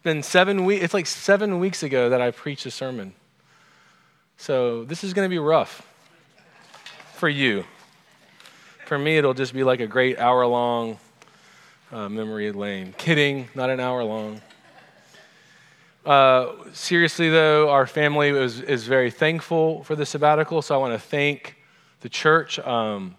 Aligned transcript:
It's 0.00 0.04
been 0.04 0.22
seven 0.22 0.64
weeks, 0.64 0.82
it's 0.82 0.94
like 0.94 1.04
seven 1.04 1.58
weeks 1.58 1.82
ago 1.82 2.08
that 2.08 2.22
I 2.22 2.30
preached 2.30 2.64
a 2.64 2.70
sermon. 2.70 3.12
So 4.38 4.82
this 4.84 5.04
is 5.04 5.12
going 5.12 5.26
to 5.26 5.28
be 5.28 5.38
rough 5.38 5.86
for 7.16 7.28
you. 7.28 7.64
For 8.86 8.98
me, 8.98 9.18
it'll 9.18 9.34
just 9.34 9.52
be 9.52 9.62
like 9.62 9.80
a 9.80 9.86
great 9.86 10.18
hour 10.18 10.46
long 10.46 10.98
uh, 11.92 12.08
memory 12.08 12.50
lane. 12.50 12.94
Kidding, 12.96 13.50
not 13.54 13.68
an 13.68 13.78
hour 13.78 14.02
long. 14.02 14.40
Uh, 16.06 16.54
seriously, 16.72 17.28
though, 17.28 17.68
our 17.68 17.86
family 17.86 18.30
is, 18.30 18.58
is 18.62 18.86
very 18.86 19.10
thankful 19.10 19.84
for 19.84 19.96
the 19.96 20.06
sabbatical, 20.06 20.62
so 20.62 20.74
I 20.74 20.78
want 20.78 20.94
to 20.94 20.98
thank 20.98 21.56
the 22.00 22.08
church 22.08 22.58
um, 22.60 23.16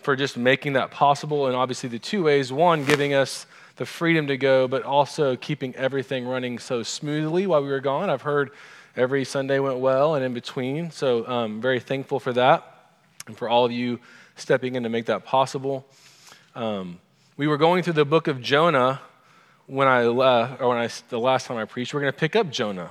for 0.00 0.16
just 0.16 0.36
making 0.36 0.74
that 0.74 0.90
possible. 0.90 1.46
And 1.46 1.56
obviously, 1.56 1.88
the 1.88 1.98
two 1.98 2.24
ways 2.24 2.52
one, 2.52 2.84
giving 2.84 3.14
us 3.14 3.46
the 3.76 3.86
freedom 3.86 4.26
to 4.28 4.36
go, 4.36 4.68
but 4.68 4.82
also 4.82 5.36
keeping 5.36 5.74
everything 5.74 6.26
running 6.26 6.58
so 6.58 6.82
smoothly 6.82 7.46
while 7.46 7.62
we 7.62 7.68
were 7.68 7.80
gone. 7.80 8.08
I've 8.08 8.22
heard 8.22 8.50
every 8.96 9.24
Sunday 9.24 9.58
went 9.58 9.78
well 9.78 10.14
and 10.14 10.24
in 10.24 10.32
between, 10.32 10.90
so 10.90 11.24
I'm 11.24 11.32
um, 11.32 11.60
very 11.60 11.80
thankful 11.80 12.20
for 12.20 12.32
that 12.34 12.92
and 13.26 13.36
for 13.36 13.48
all 13.48 13.64
of 13.64 13.72
you 13.72 13.98
stepping 14.36 14.76
in 14.76 14.82
to 14.84 14.88
make 14.88 15.06
that 15.06 15.24
possible. 15.24 15.86
Um, 16.54 17.00
we 17.36 17.46
were 17.48 17.56
going 17.56 17.82
through 17.82 17.94
the 17.94 18.04
book 18.04 18.28
of 18.28 18.40
Jonah 18.40 19.00
when 19.66 19.88
I 19.88 20.04
left, 20.04 20.60
or 20.60 20.68
when 20.68 20.78
I, 20.78 20.88
the 21.08 21.18
last 21.18 21.46
time 21.46 21.56
I 21.56 21.64
preached, 21.64 21.94
we're 21.94 22.00
going 22.00 22.12
to 22.12 22.18
pick 22.18 22.36
up 22.36 22.50
Jonah. 22.50 22.90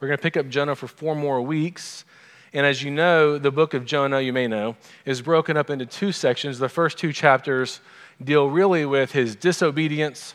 We're 0.00 0.08
going 0.08 0.18
to 0.18 0.22
pick 0.22 0.36
up 0.36 0.48
Jonah 0.48 0.74
for 0.74 0.88
four 0.88 1.14
more 1.14 1.40
weeks. 1.42 2.04
And 2.52 2.66
as 2.66 2.82
you 2.82 2.90
know, 2.90 3.38
the 3.38 3.50
book 3.50 3.74
of 3.74 3.84
Jonah, 3.84 4.20
you 4.20 4.32
may 4.32 4.46
know, 4.46 4.76
is 5.04 5.22
broken 5.22 5.56
up 5.56 5.70
into 5.70 5.86
two 5.86 6.12
sections. 6.12 6.58
The 6.58 6.68
first 6.68 6.98
two 6.98 7.12
chapters 7.12 7.80
deal 8.22 8.48
really 8.48 8.84
with 8.84 9.12
his 9.12 9.36
disobedience, 9.36 10.34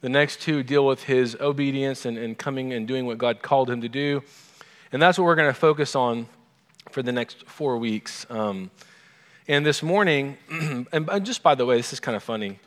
the 0.00 0.08
next 0.08 0.40
two 0.40 0.62
deal 0.62 0.86
with 0.86 1.04
his 1.04 1.36
obedience 1.40 2.06
and, 2.06 2.16
and 2.18 2.38
coming 2.38 2.72
and 2.72 2.88
doing 2.88 3.06
what 3.06 3.18
God 3.18 3.42
called 3.42 3.70
him 3.70 3.80
to 3.82 3.88
do. 3.88 4.22
And 4.92 5.00
that's 5.00 5.18
what 5.18 5.24
we're 5.24 5.36
going 5.36 5.52
to 5.52 5.58
focus 5.58 5.94
on 5.94 6.26
for 6.90 7.02
the 7.02 7.12
next 7.12 7.46
four 7.46 7.78
weeks. 7.78 8.26
Um, 8.30 8.70
and 9.46 9.64
this 9.64 9.82
morning, 9.82 10.36
and 10.92 11.24
just 11.24 11.42
by 11.42 11.54
the 11.54 11.66
way, 11.66 11.76
this 11.76 11.92
is 11.92 12.00
kind 12.00 12.16
of 12.16 12.22
funny 12.22 12.58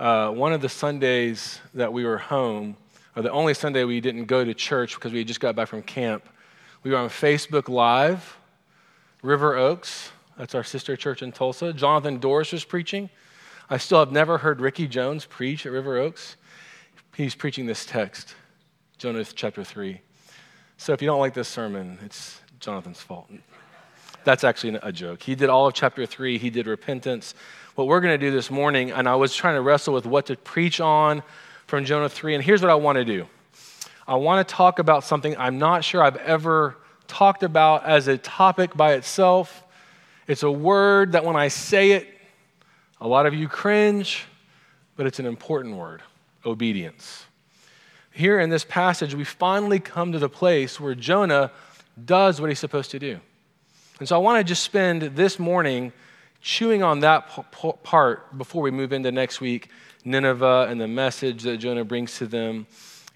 uh, 0.00 0.30
one 0.30 0.54
of 0.54 0.62
the 0.62 0.68
Sundays 0.68 1.60
that 1.74 1.92
we 1.92 2.06
were 2.06 2.16
home, 2.16 2.74
or 3.14 3.22
the 3.22 3.30
only 3.30 3.52
Sunday 3.52 3.84
we 3.84 4.00
didn't 4.00 4.24
go 4.24 4.42
to 4.42 4.54
church 4.54 4.94
because 4.94 5.12
we 5.12 5.22
just 5.24 5.40
got 5.40 5.54
back 5.54 5.68
from 5.68 5.82
camp, 5.82 6.26
we 6.82 6.90
were 6.90 6.96
on 6.96 7.10
Facebook 7.10 7.68
Live, 7.68 8.38
River 9.22 9.56
Oaks. 9.56 10.10
That's 10.38 10.54
our 10.54 10.64
sister 10.64 10.96
church 10.96 11.20
in 11.20 11.32
Tulsa. 11.32 11.74
Jonathan 11.74 12.16
Doris 12.16 12.52
was 12.52 12.64
preaching. 12.64 13.10
I 13.72 13.78
still 13.78 14.00
have 14.00 14.10
never 14.10 14.38
heard 14.38 14.60
Ricky 14.60 14.88
Jones 14.88 15.24
preach 15.24 15.64
at 15.64 15.70
River 15.70 15.96
Oaks. 15.96 16.34
He's 17.14 17.36
preaching 17.36 17.66
this 17.66 17.86
text, 17.86 18.34
Jonah 18.98 19.22
chapter 19.22 19.62
3. 19.62 20.00
So 20.76 20.92
if 20.92 21.00
you 21.00 21.06
don't 21.06 21.20
like 21.20 21.34
this 21.34 21.46
sermon, 21.46 21.96
it's 22.04 22.40
Jonathan's 22.58 23.00
fault. 23.00 23.30
That's 24.24 24.42
actually 24.42 24.76
a 24.82 24.90
joke. 24.90 25.22
He 25.22 25.36
did 25.36 25.48
all 25.48 25.68
of 25.68 25.74
chapter 25.74 26.04
3, 26.04 26.36
he 26.36 26.50
did 26.50 26.66
repentance 26.66 27.36
what 27.76 27.86
we're 27.86 28.00
going 28.00 28.18
to 28.18 28.26
do 28.26 28.32
this 28.32 28.50
morning, 28.50 28.90
and 28.90 29.08
I 29.08 29.14
was 29.14 29.36
trying 29.36 29.54
to 29.54 29.60
wrestle 29.60 29.94
with 29.94 30.04
what 30.04 30.26
to 30.26 30.36
preach 30.36 30.80
on 30.80 31.22
from 31.68 31.84
Jonah 31.84 32.08
3. 32.08 32.34
And 32.34 32.42
here's 32.42 32.62
what 32.62 32.72
I 32.72 32.74
want 32.74 32.96
to 32.96 33.04
do 33.04 33.28
I 34.08 34.16
want 34.16 34.46
to 34.46 34.52
talk 34.52 34.80
about 34.80 35.04
something 35.04 35.36
I'm 35.38 35.58
not 35.58 35.84
sure 35.84 36.02
I've 36.02 36.16
ever 36.16 36.76
talked 37.06 37.44
about 37.44 37.84
as 37.86 38.08
a 38.08 38.18
topic 38.18 38.76
by 38.76 38.94
itself. 38.94 39.62
It's 40.26 40.42
a 40.42 40.50
word 40.50 41.12
that 41.12 41.24
when 41.24 41.36
I 41.36 41.46
say 41.46 41.92
it, 41.92 42.08
a 43.00 43.08
lot 43.08 43.26
of 43.26 43.34
you 43.34 43.48
cringe, 43.48 44.26
but 44.96 45.06
it's 45.06 45.18
an 45.18 45.26
important 45.26 45.76
word 45.76 46.02
obedience. 46.44 47.24
Here 48.12 48.40
in 48.40 48.50
this 48.50 48.64
passage, 48.64 49.14
we 49.14 49.24
finally 49.24 49.78
come 49.78 50.12
to 50.12 50.18
the 50.18 50.28
place 50.28 50.78
where 50.80 50.94
Jonah 50.94 51.52
does 52.04 52.40
what 52.40 52.50
he's 52.50 52.58
supposed 52.58 52.90
to 52.90 52.98
do. 52.98 53.20
And 53.98 54.08
so 54.08 54.16
I 54.16 54.18
want 54.18 54.38
to 54.38 54.44
just 54.44 54.62
spend 54.62 55.02
this 55.02 55.38
morning 55.38 55.92
chewing 56.40 56.82
on 56.82 57.00
that 57.00 57.28
part 57.82 58.36
before 58.36 58.62
we 58.62 58.70
move 58.70 58.92
into 58.92 59.12
next 59.12 59.40
week 59.40 59.68
Nineveh 60.04 60.66
and 60.70 60.80
the 60.80 60.88
message 60.88 61.42
that 61.42 61.58
Jonah 61.58 61.84
brings 61.84 62.16
to 62.18 62.26
them 62.26 62.66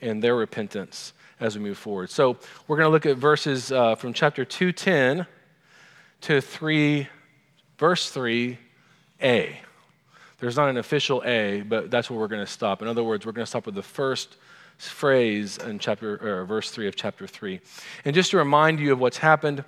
and 0.00 0.22
their 0.22 0.36
repentance 0.36 1.14
as 1.40 1.56
we 1.56 1.64
move 1.64 1.78
forward. 1.78 2.10
So 2.10 2.36
we're 2.68 2.76
going 2.76 2.86
to 2.86 2.92
look 2.92 3.06
at 3.06 3.16
verses 3.16 3.72
uh, 3.72 3.94
from 3.94 4.12
chapter 4.12 4.44
210 4.44 5.26
to 6.22 6.40
3, 6.40 7.08
verse 7.78 8.14
3a. 8.14 9.56
There's 10.38 10.56
not 10.56 10.68
an 10.68 10.76
official 10.76 11.22
A, 11.24 11.62
but 11.62 11.90
that's 11.90 12.10
where 12.10 12.18
we're 12.18 12.28
going 12.28 12.44
to 12.44 12.50
stop. 12.50 12.82
In 12.82 12.88
other 12.88 13.04
words, 13.04 13.24
we're 13.24 13.32
going 13.32 13.44
to 13.44 13.50
stop 13.50 13.66
with 13.66 13.74
the 13.74 13.82
first 13.82 14.36
phrase 14.78 15.58
in 15.58 15.78
chapter 15.78 16.40
or 16.40 16.44
verse 16.44 16.70
3 16.70 16.88
of 16.88 16.96
chapter 16.96 17.26
3. 17.26 17.60
And 18.04 18.14
just 18.14 18.30
to 18.32 18.38
remind 18.38 18.80
you 18.80 18.92
of 18.92 18.98
what's 18.98 19.18
happened, 19.18 19.64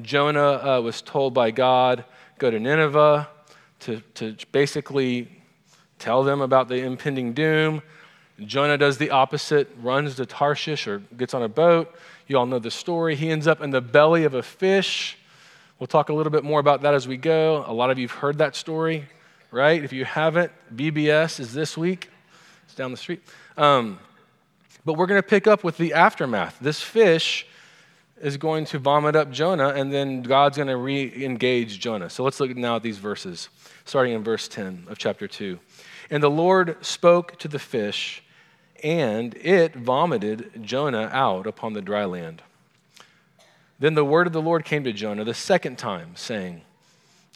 Jonah 0.00 0.40
uh, 0.40 0.80
was 0.80 1.02
told 1.02 1.34
by 1.34 1.50
God 1.50 2.04
go 2.38 2.50
to 2.50 2.58
Nineveh 2.58 3.28
to, 3.80 4.00
to 4.14 4.36
basically 4.52 5.28
tell 5.98 6.22
them 6.22 6.40
about 6.40 6.68
the 6.68 6.76
impending 6.76 7.32
doom. 7.32 7.82
Jonah 8.44 8.76
does 8.76 8.98
the 8.98 9.10
opposite, 9.10 9.70
runs 9.80 10.16
to 10.16 10.26
Tarshish 10.26 10.86
or 10.88 10.98
gets 11.16 11.34
on 11.34 11.42
a 11.42 11.48
boat. 11.48 11.94
You 12.26 12.38
all 12.38 12.46
know 12.46 12.58
the 12.58 12.70
story. 12.70 13.14
He 13.14 13.30
ends 13.30 13.46
up 13.46 13.60
in 13.60 13.70
the 13.70 13.80
belly 13.80 14.24
of 14.24 14.34
a 14.34 14.42
fish. 14.42 15.18
We'll 15.78 15.86
talk 15.86 16.08
a 16.08 16.12
little 16.12 16.32
bit 16.32 16.42
more 16.44 16.60
about 16.60 16.82
that 16.82 16.94
as 16.94 17.06
we 17.06 17.16
go. 17.16 17.64
A 17.66 17.72
lot 17.72 17.90
of 17.90 17.98
you 17.98 18.08
have 18.08 18.16
heard 18.16 18.38
that 18.38 18.56
story, 18.56 19.06
right? 19.54 19.84
If 19.84 19.92
you 19.92 20.04
haven't, 20.04 20.50
VBS 20.74 21.38
is 21.38 21.54
this 21.54 21.78
week. 21.78 22.10
It's 22.64 22.74
down 22.74 22.90
the 22.90 22.96
street. 22.96 23.22
Um, 23.56 24.00
but 24.84 24.94
we're 24.94 25.06
going 25.06 25.22
to 25.22 25.26
pick 25.26 25.46
up 25.46 25.62
with 25.62 25.76
the 25.76 25.94
aftermath. 25.94 26.58
This 26.60 26.80
fish 26.80 27.46
is 28.20 28.36
going 28.36 28.64
to 28.66 28.80
vomit 28.80 29.14
up 29.14 29.30
Jonah, 29.30 29.68
and 29.68 29.92
then 29.92 30.22
God's 30.22 30.56
going 30.56 30.68
to 30.68 30.76
re 30.76 31.24
engage 31.24 31.78
Jonah. 31.78 32.10
So 32.10 32.24
let's 32.24 32.40
look 32.40 32.54
now 32.56 32.76
at 32.76 32.82
these 32.82 32.98
verses, 32.98 33.48
starting 33.84 34.12
in 34.12 34.24
verse 34.24 34.48
10 34.48 34.86
of 34.88 34.98
chapter 34.98 35.28
2. 35.28 35.60
And 36.10 36.20
the 36.20 36.30
Lord 36.30 36.84
spoke 36.84 37.38
to 37.38 37.46
the 37.46 37.60
fish, 37.60 38.24
and 38.82 39.36
it 39.36 39.76
vomited 39.76 40.62
Jonah 40.62 41.08
out 41.12 41.46
upon 41.46 41.74
the 41.74 41.80
dry 41.80 42.04
land. 42.04 42.42
Then 43.78 43.94
the 43.94 44.04
word 44.04 44.26
of 44.26 44.32
the 44.32 44.42
Lord 44.42 44.64
came 44.64 44.82
to 44.82 44.92
Jonah 44.92 45.22
the 45.22 45.32
second 45.32 45.78
time, 45.78 46.16
saying, 46.16 46.62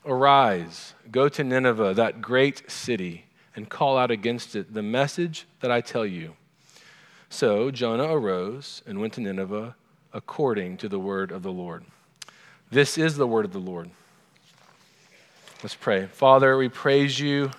Arise, 0.08 0.94
go 1.12 1.28
to 1.28 1.44
Nineveh, 1.44 1.92
that 1.94 2.22
great 2.22 2.70
city, 2.70 3.26
and 3.54 3.68
call 3.68 3.98
out 3.98 4.10
against 4.10 4.56
it 4.56 4.72
the 4.72 4.82
message 4.82 5.46
that 5.60 5.70
I 5.70 5.82
tell 5.82 6.06
you. 6.06 6.34
So 7.28 7.70
Jonah 7.70 8.14
arose 8.14 8.82
and 8.86 9.00
went 9.00 9.12
to 9.14 9.20
Nineveh 9.20 9.76
according 10.14 10.78
to 10.78 10.88
the 10.88 10.98
word 10.98 11.30
of 11.30 11.42
the 11.42 11.52
Lord. 11.52 11.84
This 12.70 12.96
is 12.96 13.16
the 13.16 13.26
word 13.26 13.44
of 13.44 13.52
the 13.52 13.58
Lord. 13.58 13.90
Let's 15.62 15.74
pray. 15.74 16.06
Father, 16.06 16.56
we 16.56 16.68
praise 16.68 17.20
you 17.20 17.50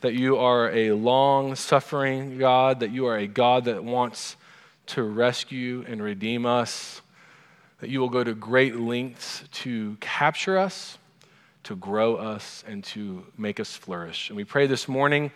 that 0.00 0.14
you 0.14 0.36
are 0.36 0.70
a 0.70 0.92
long 0.92 1.56
suffering 1.56 2.38
God, 2.38 2.80
that 2.80 2.92
you 2.92 3.06
are 3.06 3.16
a 3.16 3.26
God 3.26 3.64
that 3.64 3.82
wants 3.82 4.36
to 4.86 5.02
rescue 5.02 5.84
and 5.88 6.00
redeem 6.02 6.46
us, 6.46 7.00
that 7.80 7.90
you 7.90 8.00
will 8.00 8.08
go 8.08 8.22
to 8.22 8.34
great 8.34 8.76
lengths 8.76 9.42
to 9.52 9.96
capture 10.00 10.58
us, 10.58 10.97
to 11.64 11.76
grow 11.76 12.16
us, 12.16 12.64
and 12.66 12.82
to 12.84 13.24
make 13.36 13.60
us 13.60 13.74
flourish. 13.74 14.30
And 14.30 14.36
we 14.36 14.44
pray 14.44 14.66
this 14.66 14.88
morning, 14.88 15.30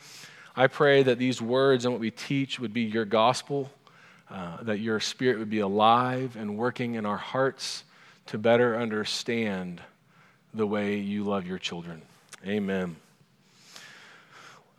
I 0.56 0.66
pray 0.66 1.02
that 1.02 1.18
these 1.18 1.42
words 1.42 1.84
and 1.84 1.92
what 1.92 2.00
we 2.00 2.10
teach 2.10 2.58
would 2.60 2.72
be 2.72 2.82
your 2.82 3.04
gospel 3.04 3.70
uh, 4.32 4.62
that 4.62 4.78
your 4.78 4.98
spirit 4.98 5.38
would 5.38 5.50
be 5.50 5.58
alive 5.58 6.36
and 6.36 6.56
working 6.56 6.94
in 6.94 7.04
our 7.04 7.18
hearts 7.18 7.84
to 8.24 8.38
better 8.38 8.78
understand 8.78 9.82
the 10.54 10.66
way 10.66 10.96
you 10.96 11.22
love 11.22 11.46
your 11.46 11.58
children. 11.58 12.00
Amen. 12.46 12.96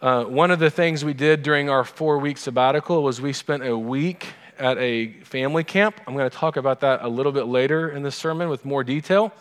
Uh, 0.02 0.24
one 0.24 0.50
of 0.50 0.58
the 0.58 0.72
things 0.72 1.06
we 1.06 1.14
did 1.14 1.44
during 1.44 1.70
our 1.70 1.84
four 1.84 2.18
week 2.18 2.40
sabbatical 2.40 3.04
was 3.04 3.22
we 3.22 3.32
spent 3.32 3.64
a 3.64 3.78
week 3.78 4.28
at 4.58 4.78
a 4.80 5.14
family 5.22 5.64
camp. 5.64 6.02
I'm 6.08 6.16
going 6.16 6.30
to 6.30 6.36
talk 6.36 6.58
about 6.58 6.80
that 6.80 7.04
a 7.04 7.08
little 7.08 7.32
bit 7.32 7.46
later 7.46 7.90
in 7.90 8.02
the 8.02 8.12
sermon 8.12 8.50
with 8.50 8.66
more 8.66 8.84
detail. 8.84 9.32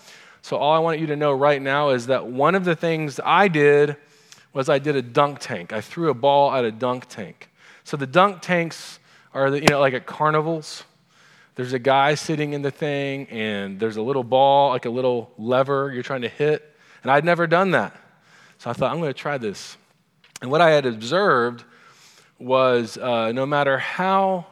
So, 0.42 0.56
all 0.56 0.72
I 0.74 0.78
want 0.78 1.00
you 1.00 1.06
to 1.06 1.16
know 1.16 1.32
right 1.32 1.62
now 1.62 1.90
is 1.90 2.06
that 2.06 2.26
one 2.26 2.54
of 2.54 2.64
the 2.64 2.76
things 2.76 3.20
I 3.24 3.48
did 3.48 3.96
was 4.52 4.68
I 4.68 4.78
did 4.78 4.96
a 4.96 5.02
dunk 5.02 5.38
tank. 5.38 5.72
I 5.72 5.80
threw 5.80 6.10
a 6.10 6.14
ball 6.14 6.52
at 6.52 6.64
a 6.64 6.72
dunk 6.72 7.06
tank. 7.08 7.48
So, 7.84 7.96
the 7.96 8.06
dunk 8.06 8.42
tanks 8.42 8.98
are, 9.34 9.50
the, 9.50 9.60
you 9.60 9.68
know, 9.68 9.80
like 9.80 9.94
at 9.94 10.06
carnivals, 10.06 10.84
there's 11.54 11.72
a 11.72 11.78
guy 11.78 12.14
sitting 12.14 12.54
in 12.54 12.62
the 12.62 12.70
thing 12.70 13.26
and 13.28 13.78
there's 13.78 13.96
a 13.96 14.02
little 14.02 14.24
ball, 14.24 14.70
like 14.70 14.86
a 14.86 14.90
little 14.90 15.30
lever 15.38 15.92
you're 15.92 16.02
trying 16.02 16.22
to 16.22 16.28
hit. 16.28 16.74
And 17.02 17.10
I'd 17.10 17.24
never 17.24 17.46
done 17.46 17.72
that. 17.72 17.94
So 18.58 18.70
I 18.70 18.72
thought, 18.72 18.92
I'm 18.92 18.98
going 18.98 19.12
to 19.12 19.18
try 19.18 19.38
this. 19.38 19.76
And 20.40 20.50
what 20.50 20.60
I 20.60 20.70
had 20.70 20.86
observed 20.86 21.64
was 22.38 22.96
uh, 22.96 23.32
no 23.32 23.44
matter 23.46 23.78
how 23.78 24.46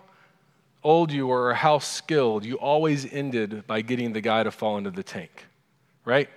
old 0.83 1.13
you 1.13 1.27
were 1.27 1.49
or 1.49 1.55
how 1.55 1.79
skilled, 1.79 2.45
you 2.45 2.57
always 2.57 3.11
ended 3.13 3.67
by 3.67 3.83
getting 3.83 4.13
the 4.13 4.21
guy 4.21 4.43
to 4.43 4.51
fall 4.51 4.79
into 4.79 4.91
the 4.91 5.03
tank, 5.03 5.47
right? 6.05 6.29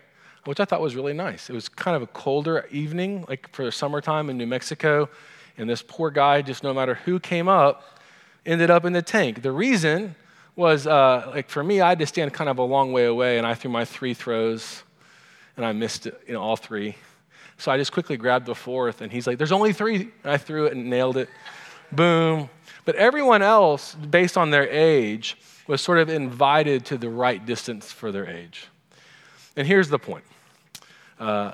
Which 0.45 0.59
I 0.59 0.65
thought 0.65 0.81
was 0.81 0.95
really 0.95 1.13
nice. 1.13 1.49
It 1.49 1.53
was 1.53 1.69
kind 1.69 1.95
of 1.95 2.01
a 2.01 2.07
colder 2.07 2.67
evening, 2.71 3.25
like 3.29 3.49
for 3.53 3.65
the 3.65 3.71
summertime 3.71 4.29
in 4.29 4.37
New 4.37 4.47
Mexico. 4.47 5.09
And 5.57 5.69
this 5.69 5.81
poor 5.81 6.09
guy, 6.09 6.41
just 6.41 6.63
no 6.63 6.73
matter 6.73 6.95
who 6.95 7.19
came 7.19 7.47
up, 7.47 7.99
ended 8.45 8.69
up 8.69 8.85
in 8.85 8.93
the 8.93 9.01
tank. 9.01 9.41
The 9.41 9.51
reason 9.51 10.15
was, 10.55 10.85
uh, 10.85 11.31
like 11.33 11.49
for 11.49 11.63
me, 11.63 11.81
I 11.81 11.89
had 11.89 11.99
to 11.99 12.05
stand 12.05 12.33
kind 12.33 12.49
of 12.49 12.57
a 12.57 12.63
long 12.63 12.91
way 12.91 13.05
away, 13.05 13.37
and 13.37 13.47
I 13.47 13.53
threw 13.53 13.71
my 13.71 13.85
three 13.85 14.13
throws, 14.13 14.83
and 15.55 15.65
I 15.65 15.71
missed 15.71 16.05
it, 16.07 16.21
you 16.27 16.33
know, 16.33 16.41
all 16.41 16.55
three. 16.55 16.95
So 17.57 17.71
I 17.71 17.77
just 17.77 17.91
quickly 17.91 18.17
grabbed 18.17 18.45
the 18.45 18.55
fourth, 18.55 19.01
and 19.01 19.11
he's 19.11 19.27
like, 19.27 19.37
"There's 19.37 19.51
only 19.51 19.73
three. 19.73 20.11
And 20.23 20.31
I 20.31 20.37
threw 20.37 20.65
it 20.65 20.73
and 20.73 20.89
nailed 20.89 21.17
it. 21.17 21.29
Boom. 21.91 22.49
But 22.85 22.95
everyone 22.95 23.41
else, 23.41 23.95
based 23.95 24.37
on 24.37 24.49
their 24.49 24.67
age, 24.67 25.37
was 25.67 25.81
sort 25.81 25.99
of 25.99 26.09
invited 26.09 26.85
to 26.85 26.97
the 26.97 27.09
right 27.09 27.43
distance 27.45 27.91
for 27.91 28.11
their 28.11 28.27
age. 28.27 28.67
And 29.55 29.67
here's 29.67 29.89
the 29.89 29.99
point 29.99 30.23
uh, 31.19 31.53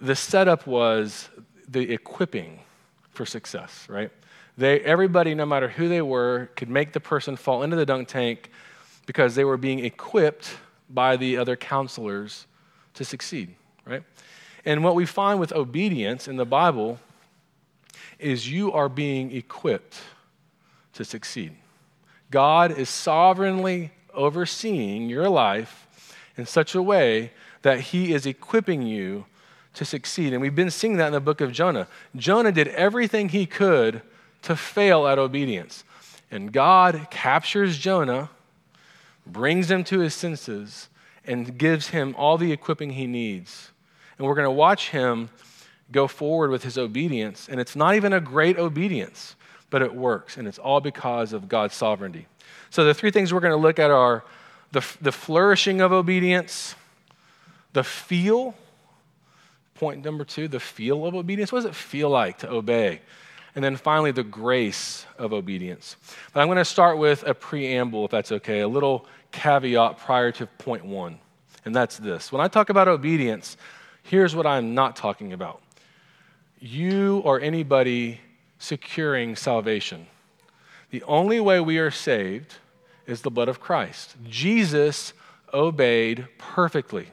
the 0.00 0.14
setup 0.14 0.66
was 0.66 1.28
the 1.68 1.92
equipping 1.92 2.60
for 3.10 3.26
success, 3.26 3.86
right? 3.88 4.10
They, 4.56 4.80
everybody, 4.80 5.34
no 5.34 5.46
matter 5.46 5.68
who 5.68 5.88
they 5.88 6.02
were, 6.02 6.50
could 6.56 6.68
make 6.68 6.92
the 6.92 7.00
person 7.00 7.36
fall 7.36 7.62
into 7.62 7.76
the 7.76 7.86
dunk 7.86 8.08
tank 8.08 8.50
because 9.06 9.34
they 9.34 9.44
were 9.44 9.56
being 9.56 9.84
equipped 9.84 10.56
by 10.90 11.16
the 11.16 11.36
other 11.36 11.56
counselors 11.56 12.46
to 12.94 13.04
succeed, 13.04 13.54
right? 13.84 14.02
And 14.64 14.84
what 14.84 14.94
we 14.94 15.06
find 15.06 15.40
with 15.40 15.52
obedience 15.52 16.28
in 16.28 16.36
the 16.36 16.44
Bible 16.44 16.98
is 18.18 18.50
you 18.50 18.72
are 18.72 18.88
being 18.88 19.32
equipped 19.32 19.96
to 20.94 21.04
succeed. 21.04 21.54
God 22.30 22.76
is 22.76 22.88
sovereignly 22.88 23.92
overseeing 24.12 25.08
your 25.08 25.28
life 25.28 25.87
in 26.38 26.46
such 26.46 26.74
a 26.74 26.82
way 26.82 27.32
that 27.62 27.80
He 27.80 28.14
is 28.14 28.24
equipping 28.24 28.82
you 28.82 29.26
to 29.74 29.84
succeed. 29.84 30.32
And 30.32 30.42
we've 30.42 30.54
been 30.54 30.70
seeing 30.70 30.96
that 30.96 31.08
in 31.08 31.12
the 31.12 31.20
book 31.20 31.40
of 31.40 31.52
Jonah. 31.52 31.86
Jonah 32.16 32.52
did 32.52 32.68
everything 32.68 33.28
he 33.28 33.46
could 33.46 34.02
to 34.42 34.56
fail 34.56 35.06
at 35.06 35.18
obedience. 35.18 35.84
And 36.30 36.52
God 36.52 37.08
captures 37.10 37.78
Jonah, 37.78 38.30
brings 39.26 39.70
him 39.70 39.84
to 39.84 40.00
his 40.00 40.14
senses, 40.14 40.88
and 41.24 41.56
gives 41.58 41.88
him 41.88 42.14
all 42.18 42.38
the 42.38 42.52
equipping 42.52 42.90
he 42.90 43.06
needs. 43.06 43.70
And 44.16 44.26
we're 44.26 44.34
going 44.34 44.46
to 44.46 44.50
watch 44.50 44.90
him 44.90 45.30
go 45.92 46.08
forward 46.08 46.50
with 46.50 46.64
his 46.64 46.76
obedience. 46.76 47.48
And 47.48 47.60
it's 47.60 47.76
not 47.76 47.94
even 47.94 48.12
a 48.12 48.20
great 48.20 48.58
obedience, 48.58 49.36
but 49.70 49.80
it 49.82 49.94
works. 49.94 50.36
And 50.36 50.48
it's 50.48 50.58
all 50.58 50.80
because 50.80 51.32
of 51.32 51.48
God's 51.48 51.74
sovereignty. 51.74 52.26
So 52.70 52.84
the 52.84 52.94
three 52.94 53.10
things 53.10 53.32
we're 53.32 53.40
going 53.40 53.52
to 53.52 53.56
look 53.56 53.78
at 53.78 53.90
are 53.90 54.24
the, 54.72 54.84
the 55.00 55.12
flourishing 55.12 55.80
of 55.80 55.92
obedience, 55.92 56.74
the 57.72 57.84
feel, 57.84 58.54
point 59.74 60.04
number 60.04 60.24
two, 60.24 60.48
the 60.48 60.60
feel 60.60 61.06
of 61.06 61.14
obedience. 61.14 61.52
What 61.52 61.60
does 61.60 61.70
it 61.70 61.74
feel 61.74 62.10
like 62.10 62.38
to 62.38 62.50
obey? 62.50 63.00
And 63.54 63.64
then 63.64 63.76
finally, 63.76 64.12
the 64.12 64.22
grace 64.22 65.06
of 65.16 65.32
obedience. 65.32 65.96
But 66.32 66.40
I'm 66.40 66.46
going 66.46 66.58
to 66.58 66.64
start 66.64 66.98
with 66.98 67.24
a 67.26 67.34
preamble, 67.34 68.04
if 68.04 68.10
that's 68.10 68.30
okay, 68.30 68.60
a 68.60 68.68
little 68.68 69.06
caveat 69.32 69.98
prior 69.98 70.30
to 70.32 70.46
point 70.46 70.84
one. 70.84 71.18
And 71.64 71.74
that's 71.74 71.96
this. 71.98 72.30
When 72.30 72.40
I 72.40 72.48
talk 72.48 72.70
about 72.70 72.88
obedience, 72.88 73.56
here's 74.02 74.34
what 74.36 74.46
I'm 74.46 74.74
not 74.74 74.96
talking 74.96 75.32
about 75.32 75.60
you 76.60 77.18
or 77.18 77.40
anybody 77.40 78.20
securing 78.58 79.36
salvation. 79.36 80.06
The 80.90 81.02
only 81.04 81.38
way 81.38 81.60
we 81.60 81.78
are 81.78 81.90
saved 81.90 82.54
is 83.08 83.22
the 83.22 83.30
blood 83.30 83.48
of 83.48 83.58
Christ. 83.58 84.14
Jesus 84.28 85.12
obeyed 85.52 86.28
perfectly. 86.38 87.08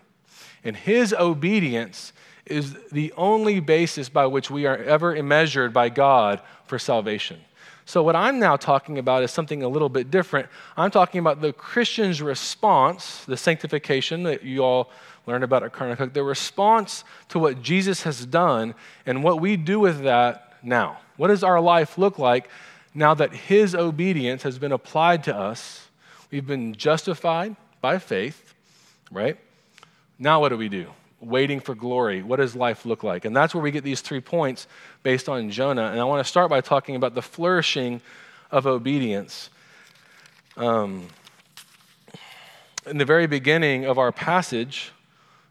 And 0.63 0.75
his 0.75 1.13
obedience 1.13 2.13
is 2.45 2.75
the 2.92 3.12
only 3.18 3.59
basis 3.59 4.09
by 4.09 4.27
which 4.27 4.51
we 4.51 4.65
are 4.65 4.77
ever 4.77 5.21
measured 5.24 5.74
by 5.74 5.89
God 5.89 6.42
for 6.68 6.77
salvation. 6.77 7.39
So, 7.88 8.01
what 8.01 8.15
I'm 8.15 8.39
now 8.39 8.56
talking 8.57 8.97
about 8.97 9.24
is 9.24 9.30
something 9.30 9.62
a 9.62 9.68
little 9.68 9.89
bit 9.89 10.09
different. 10.09 10.50
I'm 10.75 10.89
talking 10.89 11.19
about 11.19 11.42
the 11.42 11.53
Christian's 11.53 12.21
response, 12.21 13.24
the 13.25 13.38
sanctification 13.38 14.24
that 14.24 14.44
you 14.44 14.63
all 14.63 14.89
learned 15.27 15.44
about 15.44 15.63
at 15.63 15.71
Kanakuk, 15.71 16.13
the 16.13 16.24
response 16.24 17.03
to 17.30 17.39
what 17.39 17.62
Jesus 17.62 18.03
has 18.03 18.25
done 18.25 18.74
and 19.06 19.24
what 19.24 19.39
we 19.39 19.56
do 19.56 19.80
with 19.80 20.03
that 20.03 20.53
now. 20.63 21.00
What 21.18 21.27
does 21.27 21.44
our 21.44 21.62
life 21.62 21.98
look 21.98 22.18
like 22.18 22.50
now 22.94 23.13
that 23.13 23.33
his 23.33 23.75
obedience 23.75 24.44
has 24.44 24.57
been 24.57 24.71
applied 24.71 25.24
to 25.25 25.36
us? 25.36 25.85
We've 26.36 26.46
been 26.46 26.76
justified 26.76 27.56
by 27.80 27.98
faith, 27.98 28.54
right? 29.10 29.38
Now, 30.20 30.42
what 30.42 30.50
do 30.50 30.58
we 30.58 30.68
do? 30.68 30.88
Waiting 31.22 31.62
for 31.62 31.76
glory. 31.76 32.24
What 32.24 32.42
does 32.42 32.58
life 32.58 32.86
look 32.86 33.04
like? 33.04 33.24
And 33.24 33.34
that's 33.34 33.56
where 33.56 33.64
we 33.64 33.72
get 33.72 33.86
these 33.86 34.02
three 34.02 34.20
points 34.20 34.68
based 35.02 35.30
on 35.30 35.50
Jonah. 35.50 35.92
And 35.92 35.98
I 35.98 36.04
want 36.04 36.20
to 36.26 36.30
start 36.30 36.50
by 36.50 36.60
talking 36.60 36.98
about 36.98 37.16
the 37.16 37.22
flourishing 37.22 38.02
of 38.52 38.68
obedience. 38.68 39.50
Um, 40.58 41.08
in 42.86 42.98
the 42.98 43.06
very 43.06 43.28
beginning 43.28 43.86
of 43.86 43.98
our 43.98 44.12
passage, 44.12 44.92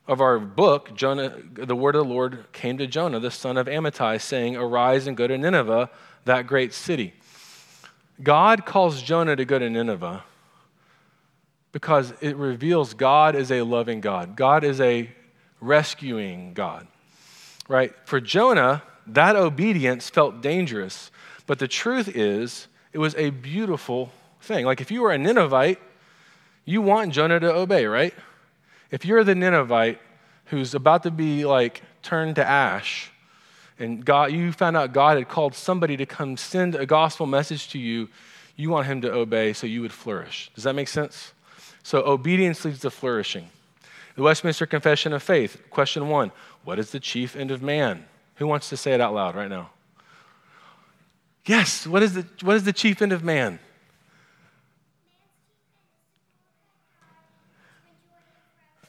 of 0.07 0.21
our 0.21 0.39
book, 0.39 0.95
Jonah, 0.95 1.35
the 1.55 1.75
word 1.75 1.95
of 1.95 2.07
the 2.07 2.13
Lord 2.13 2.45
came 2.53 2.77
to 2.77 2.87
Jonah, 2.87 3.21
the 3.21 3.31
son 3.31 3.57
of 3.57 3.69
Amittai, 3.69 4.21
saying, 4.21 4.55
Arise 4.55 5.07
and 5.07 5.17
go 5.17 5.27
to 5.27 5.39
Nineveh, 5.39 5.89
that 6.27 6.47
great 6.47 6.75
city. 6.75 7.15
God 8.23 8.67
calls 8.67 9.01
Jonah 9.01 9.35
to 9.35 9.47
go 9.47 9.59
to 9.59 9.71
Nineveh 9.71 10.25
because 11.75 12.15
it 12.21 12.37
reveals 12.37 12.95
God 12.95 13.35
is 13.35 13.51
a 13.51 13.63
loving 13.63 14.01
God. 14.01 14.37
God 14.37 14.63
is 14.63 14.81
a 14.81 15.11
rescuing 15.61 16.55
God, 16.55 16.87
right? 17.67 17.93
For 18.05 18.21
Jonah, 18.21 18.85
that 19.09 19.35
obedience 19.35 20.09
felt 20.09 20.41
dangerous, 20.41 21.11
but 21.49 21.59
the 21.59 21.67
truth 21.67 22.07
is, 22.15 22.69
it 22.93 22.99
was 22.99 23.17
a 23.17 23.31
beautiful 23.31 24.13
thing. 24.41 24.65
Like 24.65 24.81
if 24.81 24.93
you 24.93 25.03
were 25.03 25.11
a 25.11 25.19
Ninevite, 25.19 25.81
you 26.65 26.81
want 26.81 27.13
Jonah 27.13 27.41
to 27.41 27.53
obey, 27.53 27.87
right? 27.87 28.15
If 28.93 29.05
you're 29.05 29.25
the 29.25 29.35
Ninevite 29.35 30.01
who's 30.47 30.77
about 30.77 31.03
to 31.03 31.11
be 31.11 31.45
like 31.45 31.83
turned 32.03 32.37
to 32.37 32.47
ash, 32.47 33.11
and 33.81 34.05
God, 34.05 34.31
you 34.31 34.53
found 34.53 34.77
out 34.77 34.93
God 34.93 35.19
had 35.19 35.29
called 35.29 35.57
somebody 35.57 35.97
to 35.97 36.07
come 36.07 36.37
send 36.37 36.77
a 36.77 36.87
gospel 36.87 37.27
message 37.27 37.71
to 37.71 37.81
you, 37.81 38.11
you 38.55 38.71
want 38.71 38.87
him 38.87 39.01
to 39.01 39.13
obey 39.13 39.53
so 39.53 39.67
you 39.67 39.83
would 39.83 39.93
flourish. 39.93 40.53
Does 40.55 40.63
that 40.63 40.77
make 40.77 40.87
sense? 40.87 41.34
So 41.85 42.03
obedience 42.05 42.65
leads 42.65 42.81
to 42.81 42.91
flourishing. 42.91 43.51
The 44.17 44.23
Westminster 44.23 44.65
Confession 44.65 45.13
of 45.13 45.23
Faith, 45.23 45.63
question 45.71 46.09
one 46.09 46.33
What 46.65 46.79
is 46.79 46.91
the 46.91 46.99
chief 46.99 47.37
end 47.37 47.51
of 47.51 47.63
man? 47.63 48.07
Who 48.37 48.47
wants 48.47 48.71
to 48.71 48.77
say 48.77 48.95
it 48.95 49.01
out 49.01 49.15
loud 49.15 49.37
right 49.37 49.51
now? 49.51 49.71
Yes, 51.47 51.87
what 51.87 52.03
is 52.03 52.15
the, 52.15 52.27
what 52.41 52.57
is 52.57 52.65
the 52.65 52.73
chief 52.73 53.03
end 53.03 53.13
of 53.13 53.23
man? 53.23 53.59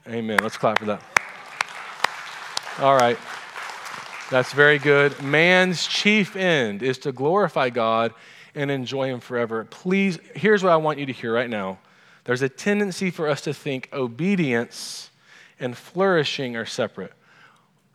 Amen. 0.07 0.39
Let's 0.41 0.57
clap 0.57 0.79
for 0.79 0.85
that. 0.85 1.01
All 2.79 2.95
right. 2.95 3.17
That's 4.31 4.53
very 4.53 4.79
good. 4.79 5.21
Man's 5.21 5.85
chief 5.85 6.35
end 6.35 6.81
is 6.81 6.97
to 6.99 7.11
glorify 7.11 7.69
God 7.71 8.13
and 8.53 8.71
enjoy 8.71 9.09
Him 9.09 9.19
forever. 9.19 9.65
Please, 9.65 10.17
here's 10.33 10.63
what 10.63 10.71
I 10.71 10.77
want 10.77 10.99
you 10.99 11.07
to 11.07 11.11
hear 11.11 11.33
right 11.33 11.49
now. 11.49 11.79
There's 12.25 12.41
a 12.41 12.49
tendency 12.49 13.11
for 13.11 13.29
us 13.29 13.41
to 13.41 13.53
think 13.53 13.89
obedience 13.93 15.09
and 15.59 15.77
flourishing 15.77 16.55
are 16.55 16.65
separate. 16.65 17.13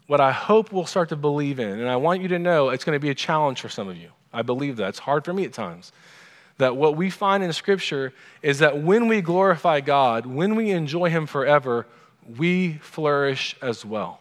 What 0.07 0.21
I 0.21 0.33
hope 0.33 0.73
we'll 0.73 0.87
start 0.87 1.11
to 1.11 1.17
believe 1.17 1.61
in, 1.61 1.79
and 1.79 1.89
I 1.89 1.97
want 1.97 2.23
you 2.23 2.29
to 2.29 2.39
know 2.39 2.71
it's 2.71 2.85
going 2.85 2.97
to 2.97 3.01
be 3.01 3.11
a 3.11 3.15
challenge 3.15 3.61
for 3.61 3.69
some 3.69 3.89
of 3.89 3.97
you. 3.97 4.11
I 4.33 4.43
believe 4.43 4.77
that. 4.77 4.89
It's 4.89 4.99
hard 5.01 5.25
for 5.25 5.33
me 5.33 5.45
at 5.45 5.53
times. 5.53 5.93
That 6.59 6.77
what 6.77 6.97
we 6.97 7.11
find 7.11 7.43
in 7.43 7.53
Scripture 7.53 8.13
is 8.43 8.61
that 8.61 8.83
when 8.83 9.09
we 9.09 9.21
glorify 9.21 9.81
God, 9.81 10.27
when 10.27 10.55
we 10.55 10.71
enjoy 10.71 11.11
Him 11.11 11.27
forever, 11.27 11.87
we 12.39 12.75
flourish 12.75 13.57
as 13.63 13.85
well. 13.85 14.21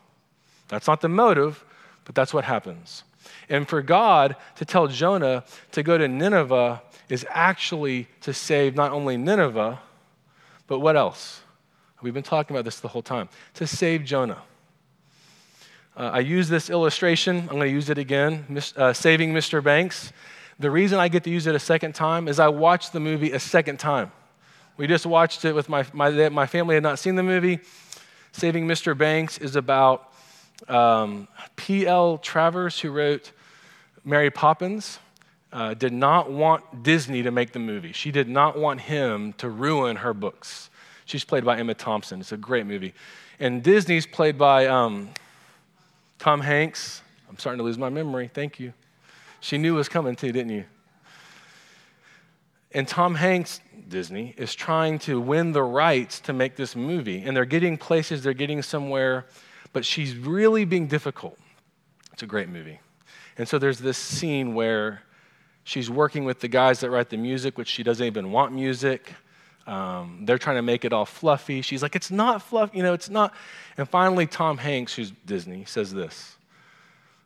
That's 0.67 0.87
not 0.87 1.01
the 1.01 1.09
motive, 1.09 1.63
but 2.05 2.15
that's 2.15 2.33
what 2.33 2.45
happens. 2.45 3.03
And 3.49 3.67
for 3.67 3.81
God 3.81 4.35
to 4.55 4.65
tell 4.65 4.87
Jonah 4.87 5.43
to 5.71 5.83
go 5.83 5.97
to 5.97 6.07
Nineveh 6.07 6.81
is 7.09 7.25
actually 7.29 8.07
to 8.21 8.33
save 8.33 8.75
not 8.75 8.91
only 8.91 9.17
Nineveh, 9.17 9.79
but 10.69 10.79
what 10.79 10.95
else? 10.95 11.41
We've 12.01 12.13
been 12.13 12.23
talking 12.23 12.55
about 12.55 12.63
this 12.63 12.79
the 12.79 12.87
whole 12.87 13.01
time 13.01 13.27
to 13.55 13.67
save 13.67 14.05
Jonah. 14.05 14.43
Uh, 15.97 16.11
I 16.13 16.19
use 16.19 16.47
this 16.47 16.69
illustration, 16.69 17.39
I'm 17.39 17.47
going 17.47 17.61
to 17.61 17.69
use 17.69 17.89
it 17.89 17.97
again, 17.97 18.45
mis- 18.47 18.77
uh, 18.77 18.93
Saving 18.93 19.33
Mr. 19.33 19.61
Banks. 19.61 20.13
The 20.59 20.71
reason 20.71 20.99
I 20.99 21.09
get 21.09 21.23
to 21.25 21.29
use 21.29 21.47
it 21.47 21.55
a 21.55 21.59
second 21.59 21.95
time 21.95 22.27
is 22.27 22.39
I 22.39 22.47
watched 22.47 22.93
the 22.93 22.99
movie 22.99 23.31
a 23.31 23.39
second 23.39 23.79
time. 23.79 24.11
We 24.77 24.87
just 24.87 25.05
watched 25.05 25.43
it 25.43 25.53
with 25.53 25.67
my, 25.67 25.85
my, 25.91 26.29
my 26.29 26.45
family 26.45 26.75
had 26.75 26.83
not 26.83 26.99
seen 26.99 27.15
the 27.15 27.23
movie. 27.23 27.59
Saving 28.31 28.67
Mr. 28.67 28.97
Banks 28.97 29.39
is 29.39 29.55
about 29.55 30.13
um, 30.67 31.27
P.L. 31.55 32.19
Travers, 32.19 32.79
who 32.79 32.91
wrote 32.91 33.31
Mary 34.05 34.29
Poppins, 34.29 34.99
uh, 35.51 35.73
did 35.73 35.93
not 35.93 36.31
want 36.31 36.83
Disney 36.83 37.23
to 37.23 37.31
make 37.31 37.53
the 37.53 37.59
movie. 37.59 37.91
She 37.91 38.11
did 38.11 38.29
not 38.29 38.57
want 38.57 38.81
him 38.81 39.33
to 39.33 39.49
ruin 39.49 39.97
her 39.97 40.13
books. 40.13 40.69
She's 41.05 41.23
played 41.23 41.43
by 41.43 41.57
Emma 41.57 41.73
Thompson. 41.73 42.19
It's 42.19 42.31
a 42.31 42.37
great 42.37 42.65
movie. 42.65 42.93
And 43.39 43.63
Disney's 43.63 44.05
played 44.05 44.37
by 44.37 44.67
um, 44.67 45.09
Tom 46.19 46.41
Hanks. 46.41 47.01
I'm 47.29 47.37
starting 47.37 47.57
to 47.57 47.63
lose 47.63 47.77
my 47.77 47.89
memory. 47.89 48.29
Thank 48.31 48.59
you. 48.59 48.73
She 49.39 49.57
knew 49.57 49.73
it 49.73 49.77
was 49.77 49.89
coming 49.89 50.15
too, 50.15 50.31
didn't 50.31 50.51
you? 50.51 50.65
And 52.71 52.87
Tom 52.87 53.15
Hanks, 53.15 53.61
Disney, 53.87 54.35
is 54.37 54.53
trying 54.53 54.99
to 54.99 55.19
win 55.19 55.53
the 55.53 55.63
rights 55.63 56.19
to 56.21 56.33
make 56.33 56.55
this 56.55 56.75
movie. 56.75 57.23
And 57.23 57.35
they're 57.35 57.45
getting 57.45 57.77
places, 57.77 58.21
they're 58.21 58.33
getting 58.33 58.61
somewhere, 58.61 59.25
but 59.73 59.85
she's 59.85 60.15
really 60.15 60.65
being 60.65 60.85
difficult. 60.85 61.39
It's 62.13 62.21
a 62.21 62.27
great 62.27 62.49
movie. 62.49 62.79
And 63.37 63.47
so 63.47 63.57
there's 63.57 63.79
this 63.79 63.97
scene 63.97 64.53
where 64.53 65.01
she's 65.69 65.89
working 65.89 66.25
with 66.25 66.39
the 66.39 66.47
guys 66.47 66.79
that 66.79 66.89
write 66.89 67.09
the 67.09 67.17
music, 67.17 67.57
which 67.57 67.67
she 67.67 67.83
doesn't 67.83 68.05
even 68.05 68.31
want 68.31 68.53
music. 68.53 69.13
Um, 69.67 70.23
they're 70.25 70.39
trying 70.39 70.55
to 70.55 70.61
make 70.63 70.83
it 70.83 70.93
all 70.93 71.05
fluffy. 71.05 71.61
She's 71.61 71.83
like, 71.83 71.95
it's 71.95 72.09
not 72.09 72.41
fluffy, 72.41 72.77
you 72.77 72.83
know, 72.83 72.93
it's 72.93 73.09
not. 73.09 73.33
And 73.77 73.87
finally, 73.87 74.25
Tom 74.25 74.57
Hanks, 74.57 74.95
who's 74.95 75.11
Disney, 75.25 75.65
says 75.65 75.93
this 75.93 76.37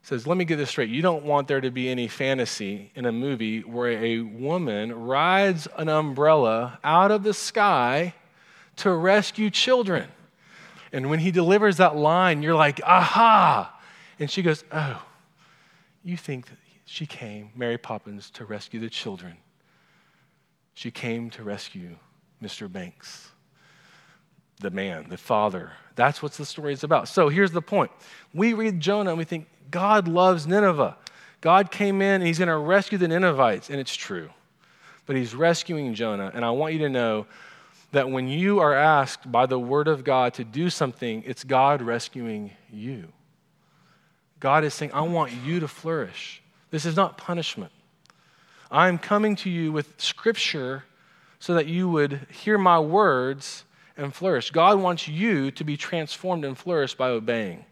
says, 0.03 0.27
Let 0.27 0.37
me 0.37 0.45
get 0.45 0.57
this 0.57 0.69
straight. 0.69 0.89
You 0.89 1.01
don't 1.01 1.23
want 1.23 1.47
there 1.47 1.61
to 1.61 1.71
be 1.71 1.89
any 1.89 2.07
fantasy 2.07 2.91
in 2.93 3.05
a 3.05 3.11
movie 3.11 3.61
where 3.61 3.91
a 3.91 4.19
woman 4.19 4.93
rides 4.93 5.67
an 5.77 5.89
umbrella 5.89 6.77
out 6.83 7.09
of 7.09 7.23
the 7.23 7.33
sky 7.33 8.13
to 8.75 8.91
rescue 8.91 9.49
children. 9.49 10.09
And 10.91 11.09
when 11.09 11.19
he 11.19 11.31
delivers 11.31 11.77
that 11.77 11.95
line, 11.95 12.43
you're 12.43 12.55
like, 12.55 12.81
aha. 12.83 13.73
And 14.19 14.29
she 14.29 14.41
goes, 14.41 14.63
Oh, 14.71 15.01
you 16.03 16.17
think 16.17 16.47
she 16.93 17.07
came, 17.07 17.49
Mary 17.55 17.79
Poppins, 17.79 18.29
to 18.29 18.45
rescue 18.45 18.79
the 18.79 18.87
children. 18.87 19.35
She 20.75 20.91
came 20.91 21.31
to 21.31 21.41
rescue 21.41 21.95
Mr. 22.39 22.71
Banks, 22.71 23.31
the 24.59 24.69
man, 24.69 25.07
the 25.09 25.17
father. 25.17 25.71
That's 25.95 26.21
what 26.21 26.33
the 26.33 26.45
story 26.45 26.71
is 26.71 26.83
about. 26.83 27.07
So 27.07 27.29
here's 27.29 27.49
the 27.49 27.63
point. 27.63 27.89
We 28.31 28.53
read 28.53 28.79
Jonah 28.79 29.09
and 29.09 29.17
we 29.17 29.23
think, 29.23 29.47
God 29.71 30.07
loves 30.07 30.45
Nineveh. 30.45 30.95
God 31.41 31.71
came 31.71 31.99
in 31.99 32.21
and 32.21 32.27
he's 32.27 32.37
going 32.37 32.47
to 32.47 32.57
rescue 32.57 32.99
the 32.99 33.07
Ninevites, 33.07 33.71
and 33.71 33.79
it's 33.79 33.95
true. 33.95 34.29
But 35.07 35.15
he's 35.15 35.33
rescuing 35.33 35.95
Jonah. 35.95 36.29
And 36.31 36.45
I 36.45 36.51
want 36.51 36.73
you 36.73 36.79
to 36.81 36.89
know 36.89 37.25
that 37.91 38.07
when 38.07 38.27
you 38.27 38.59
are 38.59 38.75
asked 38.75 39.31
by 39.31 39.47
the 39.47 39.57
word 39.57 39.87
of 39.87 40.03
God 40.03 40.35
to 40.35 40.43
do 40.43 40.69
something, 40.69 41.23
it's 41.25 41.43
God 41.43 41.81
rescuing 41.81 42.51
you. 42.71 43.11
God 44.39 44.63
is 44.63 44.75
saying, 44.75 44.91
I 44.93 45.01
want 45.01 45.31
you 45.31 45.59
to 45.59 45.67
flourish. 45.67 46.42
This 46.73 46.87
is 46.87 46.95
not 46.95 47.19
punishment. 47.19 47.71
I'm 48.71 48.97
coming 48.97 49.35
to 49.35 49.49
you 49.51 49.71
with 49.71 49.93
scripture 50.01 50.85
so 51.37 51.53
that 51.53 51.67
you 51.67 51.87
would 51.87 52.25
hear 52.31 52.57
my 52.57 52.79
words 52.79 53.63
and 53.95 54.11
flourish. 54.11 54.49
God 54.49 54.79
wants 54.79 55.07
you 55.07 55.51
to 55.51 55.63
be 55.63 55.77
transformed 55.77 56.43
and 56.43 56.57
flourish 56.57 56.95
by 56.95 57.09
obeying. 57.09 57.63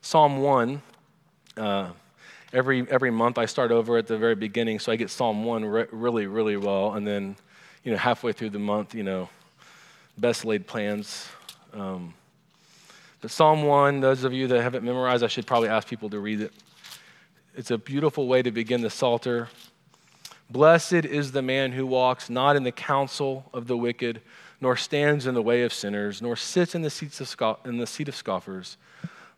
Psalm 0.00 0.38
1 0.38 0.82
uh, 1.58 1.90
every, 2.52 2.90
every 2.90 3.12
month 3.12 3.38
I 3.38 3.46
start 3.46 3.70
over 3.70 3.98
at 3.98 4.08
the 4.08 4.18
very 4.18 4.34
beginning, 4.34 4.80
so 4.80 4.90
I 4.90 4.96
get 4.96 5.10
Psalm 5.10 5.44
1 5.44 5.64
re- 5.64 5.86
really, 5.92 6.26
really 6.26 6.56
well. 6.56 6.94
And 6.94 7.06
then, 7.06 7.36
you 7.84 7.92
know, 7.92 7.98
halfway 7.98 8.32
through 8.32 8.50
the 8.50 8.58
month, 8.58 8.96
you 8.96 9.04
know, 9.04 9.28
best 10.16 10.44
laid 10.44 10.66
plans. 10.66 11.28
Um, 11.72 12.14
but 13.20 13.30
Psalm 13.30 13.62
1, 13.62 14.00
those 14.00 14.24
of 14.24 14.32
you 14.32 14.48
that 14.48 14.60
haven't 14.60 14.82
memorized, 14.82 15.22
I 15.22 15.28
should 15.28 15.46
probably 15.46 15.68
ask 15.68 15.86
people 15.86 16.10
to 16.10 16.18
read 16.18 16.40
it. 16.40 16.52
It's 17.58 17.72
a 17.72 17.76
beautiful 17.76 18.28
way 18.28 18.40
to 18.42 18.52
begin 18.52 18.82
the 18.82 18.88
Psalter. 18.88 19.48
Blessed 20.48 20.92
is 21.04 21.32
the 21.32 21.42
man 21.42 21.72
who 21.72 21.86
walks 21.86 22.30
not 22.30 22.54
in 22.54 22.62
the 22.62 22.72
counsel 22.72 23.50
of 23.52 23.66
the 23.66 23.76
wicked, 23.76 24.22
nor 24.60 24.76
stands 24.76 25.26
in 25.26 25.34
the 25.34 25.42
way 25.42 25.64
of 25.64 25.72
sinners, 25.72 26.22
nor 26.22 26.36
sits 26.36 26.74
in 26.76 26.82
the, 26.82 26.88
seats 26.88 27.20
of 27.20 27.26
scoff- 27.26 27.66
in 27.66 27.78
the 27.78 27.86
seat 27.86 28.08
of 28.08 28.14
scoffers 28.14 28.76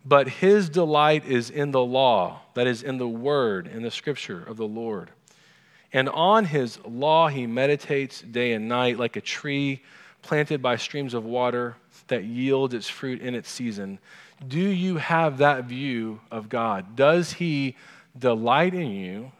but 0.05 0.29
his 0.29 0.69
delight 0.69 1.27
is 1.27 1.50
in 1.50 1.73
the 1.73 1.85
law, 1.85 2.41
that 2.55 2.67
is, 2.67 2.83
in 2.83 2.99
the 2.99 3.09
word, 3.09 3.67
in 3.67 3.83
the 3.83 3.91
scripture 3.91 4.43
of 4.43 4.57
the 4.57 4.67
Lord. 4.67 5.11
And 5.93 6.09
on 6.09 6.45
his 6.45 6.79
law 6.87 7.29
he 7.29 7.47
meditates 7.47 8.23
day 8.23 8.53
and 8.53 8.69
night 8.69 8.99
like 8.99 9.17
a 9.17 9.21
tree 9.21 9.83
planted 10.23 10.62
by 10.62 10.77
streams 10.77 11.15
of 11.15 11.25
water 11.25 11.77
that 12.07 12.25
yields 12.25 12.75
its 12.75 12.89
fruit 12.89 13.21
in 13.21 13.35
its 13.35 13.50
season. 13.50 13.99
Do 14.47 14.61
you 14.61 14.97
have 14.97 15.39
that 15.39 15.65
view 15.65 16.21
of 16.31 16.49
God? 16.49 16.97
Does 16.97 17.33
he 17.35 17.77
delight 18.19 18.75
in 18.75 18.90
you? 18.90 19.33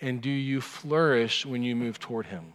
And 0.00 0.20
do 0.20 0.30
you 0.30 0.60
flourish 0.60 1.44
when 1.44 1.62
you 1.62 1.76
move 1.76 1.98
toward 1.98 2.26
him? 2.26 2.52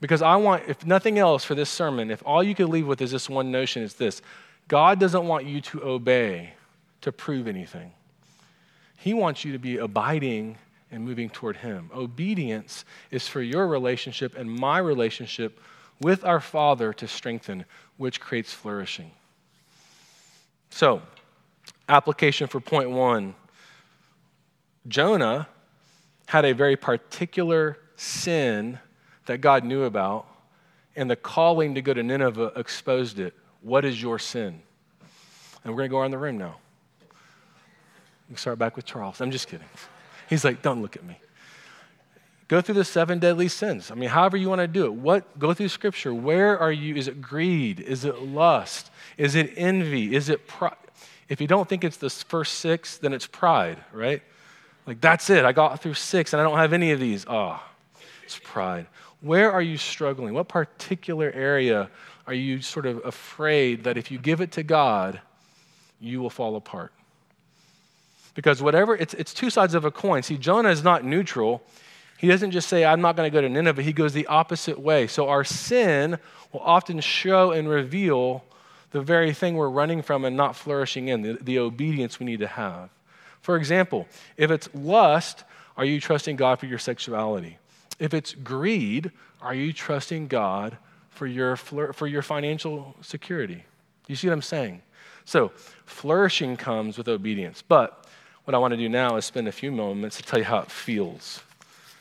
Because 0.00 0.22
I 0.22 0.36
want, 0.36 0.64
if 0.66 0.84
nothing 0.84 1.18
else 1.18 1.44
for 1.44 1.54
this 1.54 1.70
sermon, 1.70 2.10
if 2.10 2.22
all 2.26 2.42
you 2.42 2.54
could 2.54 2.68
leave 2.68 2.86
with 2.86 3.00
is 3.00 3.12
this 3.12 3.28
one 3.28 3.52
notion, 3.52 3.82
it's 3.82 3.94
this 3.94 4.22
God 4.68 4.98
doesn't 4.98 5.26
want 5.26 5.46
you 5.46 5.60
to 5.60 5.84
obey 5.84 6.54
to 7.02 7.12
prove 7.12 7.46
anything. 7.46 7.92
He 8.96 9.14
wants 9.14 9.44
you 9.44 9.52
to 9.52 9.58
be 9.58 9.78
abiding 9.78 10.56
and 10.90 11.04
moving 11.04 11.28
toward 11.28 11.56
Him. 11.56 11.90
Obedience 11.94 12.84
is 13.10 13.26
for 13.26 13.42
your 13.42 13.66
relationship 13.66 14.36
and 14.36 14.50
my 14.50 14.78
relationship 14.78 15.60
with 16.00 16.24
our 16.24 16.40
Father 16.40 16.92
to 16.94 17.08
strengthen, 17.08 17.64
which 17.96 18.20
creates 18.20 18.52
flourishing. 18.52 19.10
So, 20.70 21.02
application 21.88 22.46
for 22.46 22.60
point 22.60 22.90
one 22.90 23.34
Jonah 24.88 25.48
had 26.26 26.44
a 26.44 26.52
very 26.52 26.76
particular 26.76 27.78
sin 27.96 28.78
that 29.26 29.38
God 29.38 29.64
knew 29.64 29.84
about, 29.84 30.26
and 30.96 31.10
the 31.10 31.16
calling 31.16 31.74
to 31.74 31.82
go 31.82 31.94
to 31.94 32.02
Nineveh 32.02 32.52
exposed 32.56 33.18
it. 33.18 33.34
What 33.60 33.84
is 33.84 34.00
your 34.00 34.18
sin? 34.18 34.60
And 35.64 35.72
we're 35.72 35.78
going 35.78 35.90
to 35.90 35.92
go 35.92 35.98
around 36.00 36.10
the 36.10 36.18
room 36.18 36.38
now. 36.38 36.56
We 38.28 38.36
start 38.36 38.58
back 38.58 38.76
with 38.76 38.84
Charles. 38.84 39.20
I'm 39.20 39.30
just 39.30 39.46
kidding. 39.46 39.68
He's 40.28 40.44
like, 40.44 40.62
don't 40.62 40.82
look 40.82 40.96
at 40.96 41.04
me. 41.04 41.18
Go 42.48 42.60
through 42.60 42.74
the 42.74 42.84
seven 42.84 43.18
deadly 43.18 43.48
sins. 43.48 43.90
I 43.90 43.94
mean, 43.94 44.08
however 44.08 44.36
you 44.36 44.48
want 44.48 44.60
to 44.60 44.66
do 44.66 44.84
it. 44.84 44.92
What 44.92 45.38
go 45.38 45.54
through 45.54 45.68
scripture. 45.68 46.12
Where 46.12 46.58
are 46.58 46.72
you? 46.72 46.96
Is 46.96 47.08
it 47.08 47.22
greed? 47.22 47.80
Is 47.80 48.04
it 48.04 48.20
lust? 48.22 48.90
Is 49.16 49.34
it 49.34 49.52
envy? 49.56 50.14
Is 50.14 50.28
it 50.28 50.46
pride? 50.46 50.76
If 51.28 51.40
you 51.40 51.46
don't 51.46 51.68
think 51.68 51.84
it's 51.84 51.96
the 51.96 52.10
first 52.10 52.54
six, 52.54 52.98
then 52.98 53.12
it's 53.12 53.26
pride, 53.26 53.78
right? 53.92 54.22
Like 54.86 55.00
that's 55.00 55.30
it. 55.30 55.44
I 55.44 55.52
got 55.52 55.80
through 55.80 55.94
six 55.94 56.32
and 56.32 56.40
I 56.40 56.44
don't 56.44 56.58
have 56.58 56.72
any 56.72 56.90
of 56.90 57.00
these. 57.00 57.24
Ah, 57.28 57.62
oh, 57.62 58.02
it's 58.24 58.38
pride. 58.38 58.86
Where 59.20 59.52
are 59.52 59.62
you 59.62 59.76
struggling? 59.76 60.34
What 60.34 60.48
particular 60.48 61.30
area 61.32 61.88
are 62.26 62.34
you 62.34 62.60
sort 62.60 62.86
of 62.86 63.04
afraid 63.04 63.84
that 63.84 63.96
if 63.96 64.10
you 64.10 64.18
give 64.18 64.40
it 64.40 64.52
to 64.52 64.62
God, 64.62 65.20
you 66.00 66.20
will 66.20 66.30
fall 66.30 66.56
apart? 66.56 66.92
Because 68.34 68.62
whatever, 68.62 68.96
it's, 68.96 69.14
it's 69.14 69.34
two 69.34 69.50
sides 69.50 69.74
of 69.74 69.84
a 69.84 69.90
coin. 69.90 70.22
See, 70.22 70.38
Jonah 70.38 70.70
is 70.70 70.82
not 70.82 71.04
neutral. 71.04 71.62
He 72.18 72.28
doesn't 72.28 72.52
just 72.52 72.68
say, 72.68 72.84
I'm 72.84 73.00
not 73.00 73.14
going 73.16 73.30
to 73.30 73.32
go 73.32 73.40
to 73.40 73.48
Nineveh. 73.48 73.82
He 73.82 73.92
goes 73.92 74.12
the 74.12 74.26
opposite 74.26 74.78
way. 74.78 75.06
So 75.06 75.28
our 75.28 75.44
sin 75.44 76.18
will 76.52 76.60
often 76.60 77.00
show 77.00 77.52
and 77.52 77.68
reveal 77.68 78.44
the 78.92 79.02
very 79.02 79.32
thing 79.32 79.54
we're 79.54 79.68
running 79.68 80.02
from 80.02 80.24
and 80.24 80.36
not 80.36 80.56
flourishing 80.56 81.08
in, 81.08 81.22
the, 81.22 81.38
the 81.40 81.58
obedience 81.58 82.18
we 82.18 82.26
need 82.26 82.40
to 82.40 82.46
have. 82.46 82.90
For 83.42 83.56
example, 83.56 84.08
if 84.36 84.50
it's 84.50 84.68
lust, 84.74 85.44
are 85.76 85.84
you 85.84 86.00
trusting 86.00 86.36
God 86.36 86.58
for 86.58 86.66
your 86.66 86.78
sexuality? 86.78 87.58
If 87.98 88.14
it's 88.14 88.34
greed, 88.34 89.12
are 89.40 89.54
you 89.54 89.72
trusting 89.72 90.28
God 90.28 90.78
for 91.12 91.26
your, 91.26 91.56
for 91.56 92.06
your 92.06 92.22
financial 92.22 92.96
security. 93.00 93.64
You 94.08 94.16
see 94.16 94.26
what 94.26 94.32
I'm 94.32 94.42
saying? 94.42 94.82
So, 95.24 95.52
flourishing 95.84 96.56
comes 96.56 96.98
with 96.98 97.06
obedience. 97.06 97.62
But 97.62 98.06
what 98.44 98.54
I 98.54 98.58
want 98.58 98.72
to 98.72 98.76
do 98.76 98.88
now 98.88 99.16
is 99.16 99.24
spend 99.24 99.46
a 99.46 99.52
few 99.52 99.70
moments 99.70 100.16
to 100.16 100.22
tell 100.24 100.38
you 100.38 100.44
how 100.44 100.58
it 100.58 100.70
feels. 100.70 101.42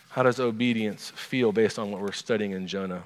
How 0.09 0.23
does 0.23 0.39
obedience 0.39 1.11
feel 1.11 1.51
based 1.51 1.77
on 1.77 1.91
what 1.91 2.01
we're 2.01 2.13
studying 2.13 2.51
in 2.51 2.67
Jonah? 2.67 3.03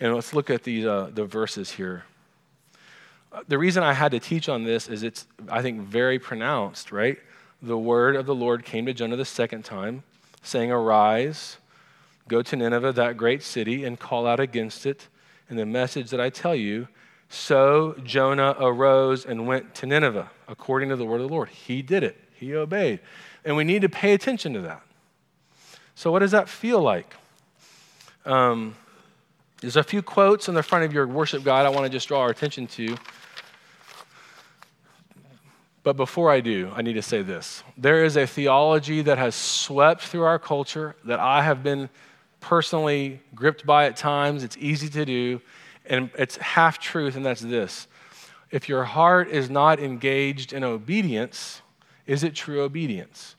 And 0.00 0.14
let's 0.14 0.34
look 0.34 0.50
at 0.50 0.64
the, 0.64 0.88
uh, 0.88 1.06
the 1.14 1.24
verses 1.24 1.70
here. 1.70 2.04
The 3.48 3.58
reason 3.58 3.82
I 3.82 3.92
had 3.92 4.12
to 4.12 4.20
teach 4.20 4.48
on 4.48 4.64
this 4.64 4.88
is 4.88 5.02
it's, 5.02 5.26
I 5.48 5.62
think, 5.62 5.80
very 5.80 6.18
pronounced, 6.18 6.92
right? 6.92 7.18
The 7.62 7.78
word 7.78 8.16
of 8.16 8.26
the 8.26 8.34
Lord 8.34 8.64
came 8.64 8.86
to 8.86 8.92
Jonah 8.92 9.16
the 9.16 9.24
second 9.24 9.64
time, 9.64 10.02
saying, 10.42 10.70
Arise, 10.70 11.56
Go 12.28 12.42
to 12.42 12.56
Nineveh, 12.56 12.92
that 12.92 13.16
great 13.16 13.42
city, 13.42 13.84
and 13.84 13.98
call 13.98 14.26
out 14.26 14.40
against 14.40 14.86
it 14.86 15.08
And 15.48 15.58
the 15.58 15.66
message 15.66 16.10
that 16.10 16.20
I 16.20 16.30
tell 16.30 16.54
you. 16.54 16.88
So 17.28 17.94
Jonah 18.04 18.56
arose 18.58 19.24
and 19.24 19.46
went 19.46 19.74
to 19.76 19.86
Nineveh, 19.86 20.30
according 20.48 20.88
to 20.90 20.96
the 20.96 21.04
word 21.04 21.20
of 21.20 21.28
the 21.28 21.34
Lord. 21.34 21.48
He 21.48 21.82
did 21.82 22.02
it, 22.02 22.16
he 22.34 22.54
obeyed. 22.54 23.00
And 23.44 23.56
we 23.56 23.64
need 23.64 23.82
to 23.82 23.88
pay 23.88 24.14
attention 24.14 24.54
to 24.54 24.60
that. 24.62 24.82
So, 25.94 26.10
what 26.10 26.20
does 26.20 26.30
that 26.30 26.48
feel 26.48 26.80
like? 26.80 27.14
Um, 28.24 28.76
there's 29.62 29.76
a 29.76 29.82
few 29.84 30.02
quotes 30.02 30.48
in 30.48 30.54
the 30.54 30.62
front 30.62 30.84
of 30.84 30.92
your 30.92 31.06
worship 31.06 31.44
guide 31.44 31.66
I 31.66 31.68
want 31.68 31.84
to 31.84 31.88
just 31.88 32.08
draw 32.08 32.20
our 32.20 32.30
attention 32.30 32.66
to. 32.66 32.96
But 35.84 35.96
before 35.96 36.30
I 36.30 36.40
do, 36.40 36.70
I 36.74 36.82
need 36.82 36.94
to 36.94 37.02
say 37.02 37.22
this. 37.22 37.62
There 37.76 38.04
is 38.04 38.16
a 38.16 38.26
theology 38.26 39.02
that 39.02 39.18
has 39.18 39.36
swept 39.36 40.02
through 40.02 40.24
our 40.24 40.38
culture 40.38 40.96
that 41.04 41.20
I 41.20 41.42
have 41.42 41.62
been 41.62 41.88
personally 42.40 43.20
gripped 43.36 43.64
by 43.64 43.86
at 43.86 43.96
times. 43.96 44.42
It's 44.42 44.56
easy 44.58 44.88
to 44.90 45.04
do, 45.04 45.40
and 45.86 46.10
it's 46.18 46.36
half 46.38 46.80
truth, 46.80 47.14
and 47.14 47.24
that's 47.24 47.40
this. 47.40 47.86
If 48.50 48.68
your 48.68 48.82
heart 48.82 49.28
is 49.28 49.48
not 49.48 49.78
engaged 49.78 50.52
in 50.52 50.64
obedience, 50.64 51.62
is 52.06 52.24
it 52.24 52.34
true 52.34 52.62
obedience? 52.62 53.36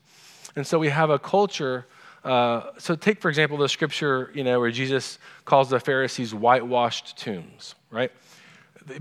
And 0.55 0.65
so 0.65 0.79
we 0.79 0.87
have 0.87 1.09
a 1.09 1.19
culture 1.19 1.85
Uh, 2.23 2.71
so 2.77 2.95
take, 2.95 3.19
for 3.19 3.29
example, 3.29 3.57
the 3.57 3.67
scripture, 3.67 4.31
you 4.33 4.43
know, 4.43 4.59
where 4.59 4.71
Jesus 4.71 5.19
calls 5.43 5.69
the 5.69 5.79
Pharisees 5.79 6.33
whitewashed 6.33 7.17
tombs, 7.17 7.75
right? 7.91 8.11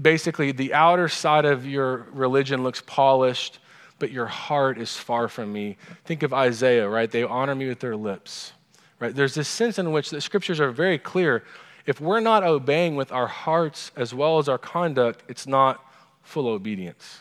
Basically, 0.00 0.52
the 0.52 0.74
outer 0.74 1.08
side 1.08 1.44
of 1.44 1.66
your 1.66 2.06
religion 2.12 2.62
looks 2.62 2.82
polished, 2.84 3.60
but 3.98 4.10
your 4.10 4.26
heart 4.26 4.78
is 4.78 4.96
far 4.96 5.28
from 5.28 5.52
me. 5.52 5.76
Think 6.04 6.24
of 6.24 6.34
Isaiah, 6.34 6.88
right? 6.88 7.10
They 7.10 7.22
honor 7.22 7.54
me 7.54 7.68
with 7.68 7.78
their 7.78 7.96
lips, 7.96 8.52
right? 8.98 9.14
There's 9.14 9.34
this 9.34 9.48
sense 9.48 9.78
in 9.78 9.92
which 9.92 10.10
the 10.10 10.20
scriptures 10.20 10.58
are 10.58 10.70
very 10.70 10.98
clear. 10.98 11.44
If 11.86 12.00
we're 12.00 12.20
not 12.20 12.42
obeying 12.42 12.96
with 12.96 13.12
our 13.12 13.26
hearts 13.28 13.92
as 13.96 14.12
well 14.12 14.38
as 14.38 14.48
our 14.48 14.58
conduct, 14.58 15.22
it's 15.28 15.46
not 15.46 15.84
full 16.22 16.48
obedience. 16.48 17.20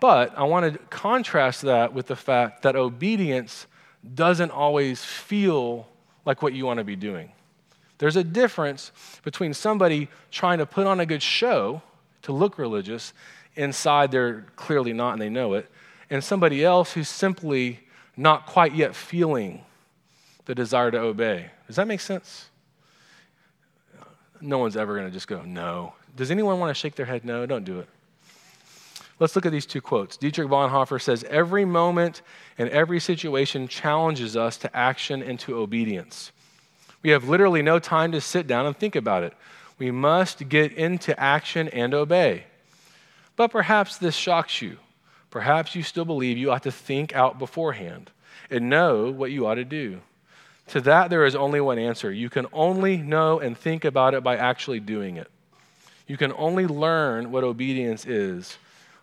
But 0.00 0.36
I 0.38 0.44
want 0.44 0.72
to 0.72 0.78
contrast 0.88 1.62
that 1.62 1.92
with 1.92 2.06
the 2.06 2.16
fact 2.16 2.62
that 2.62 2.76
obedience 2.76 3.66
doesn't 4.14 4.50
always 4.50 5.04
feel 5.04 5.86
like 6.24 6.42
what 6.42 6.52
you 6.52 6.66
want 6.66 6.78
to 6.78 6.84
be 6.84 6.96
doing. 6.96 7.32
There's 7.98 8.16
a 8.16 8.24
difference 8.24 8.92
between 9.24 9.54
somebody 9.54 10.08
trying 10.30 10.58
to 10.58 10.66
put 10.66 10.86
on 10.86 11.00
a 11.00 11.06
good 11.06 11.22
show 11.22 11.82
to 12.22 12.32
look 12.32 12.58
religious, 12.58 13.12
inside 13.56 14.10
they're 14.10 14.46
clearly 14.56 14.92
not 14.92 15.12
and 15.12 15.22
they 15.22 15.28
know 15.28 15.54
it, 15.54 15.68
and 16.10 16.22
somebody 16.22 16.64
else 16.64 16.92
who's 16.92 17.08
simply 17.08 17.80
not 18.16 18.46
quite 18.46 18.74
yet 18.74 18.94
feeling 18.94 19.62
the 20.44 20.54
desire 20.54 20.90
to 20.90 20.98
obey. 20.98 21.50
Does 21.66 21.76
that 21.76 21.86
make 21.86 22.00
sense? 22.00 22.48
No 24.40 24.58
one's 24.58 24.76
ever 24.76 24.94
going 24.94 25.06
to 25.06 25.12
just 25.12 25.26
go, 25.26 25.42
no. 25.42 25.94
Does 26.14 26.30
anyone 26.30 26.60
want 26.60 26.70
to 26.70 26.74
shake 26.74 26.94
their 26.94 27.06
head? 27.06 27.24
No, 27.24 27.46
don't 27.46 27.64
do 27.64 27.80
it. 27.80 27.88
Let's 29.20 29.34
look 29.34 29.46
at 29.46 29.52
these 29.52 29.66
two 29.66 29.80
quotes. 29.80 30.16
Dietrich 30.16 30.48
Bonhoeffer 30.48 31.00
says, 31.00 31.24
Every 31.24 31.64
moment 31.64 32.22
and 32.56 32.68
every 32.70 33.00
situation 33.00 33.66
challenges 33.66 34.36
us 34.36 34.56
to 34.58 34.76
action 34.76 35.22
and 35.22 35.40
to 35.40 35.58
obedience. 35.58 36.30
We 37.02 37.10
have 37.10 37.28
literally 37.28 37.62
no 37.62 37.78
time 37.78 38.12
to 38.12 38.20
sit 38.20 38.46
down 38.46 38.66
and 38.66 38.76
think 38.76 38.94
about 38.96 39.24
it. 39.24 39.32
We 39.78 39.90
must 39.90 40.48
get 40.48 40.72
into 40.72 41.18
action 41.18 41.68
and 41.68 41.94
obey. 41.94 42.44
But 43.36 43.50
perhaps 43.50 43.98
this 43.98 44.14
shocks 44.14 44.60
you. 44.60 44.78
Perhaps 45.30 45.74
you 45.74 45.82
still 45.82 46.04
believe 46.04 46.38
you 46.38 46.50
ought 46.50 46.64
to 46.64 46.72
think 46.72 47.14
out 47.14 47.38
beforehand 47.38 48.10
and 48.50 48.70
know 48.70 49.10
what 49.10 49.30
you 49.30 49.46
ought 49.46 49.56
to 49.56 49.64
do. 49.64 50.00
To 50.68 50.80
that, 50.82 51.10
there 51.10 51.24
is 51.24 51.34
only 51.34 51.60
one 51.60 51.78
answer. 51.78 52.12
You 52.12 52.30
can 52.30 52.46
only 52.52 52.96
know 52.96 53.40
and 53.40 53.56
think 53.56 53.84
about 53.84 54.14
it 54.14 54.22
by 54.22 54.36
actually 54.36 54.80
doing 54.80 55.16
it. 55.16 55.30
You 56.06 56.16
can 56.16 56.32
only 56.36 56.66
learn 56.66 57.30
what 57.30 57.44
obedience 57.44 58.06
is 58.06 58.58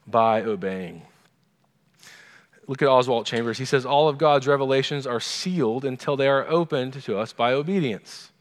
by 0.08 0.42
obeying. 0.42 1.04
Look 2.68 2.82
at 2.82 2.88
Oswald 2.88 3.26
Chambers. 3.26 3.58
He 3.58 3.66
says, 3.66 3.86
All 3.86 4.08
of 4.08 4.18
God's 4.18 4.48
revelations 4.48 5.06
are 5.06 5.20
sealed 5.20 5.86
until 5.86 6.18
they 6.18 6.28
are 6.28 6.48
opened 6.48 6.94
to 7.04 7.18
us 7.18 7.32
by 7.32 7.54
obedience. 7.54 8.32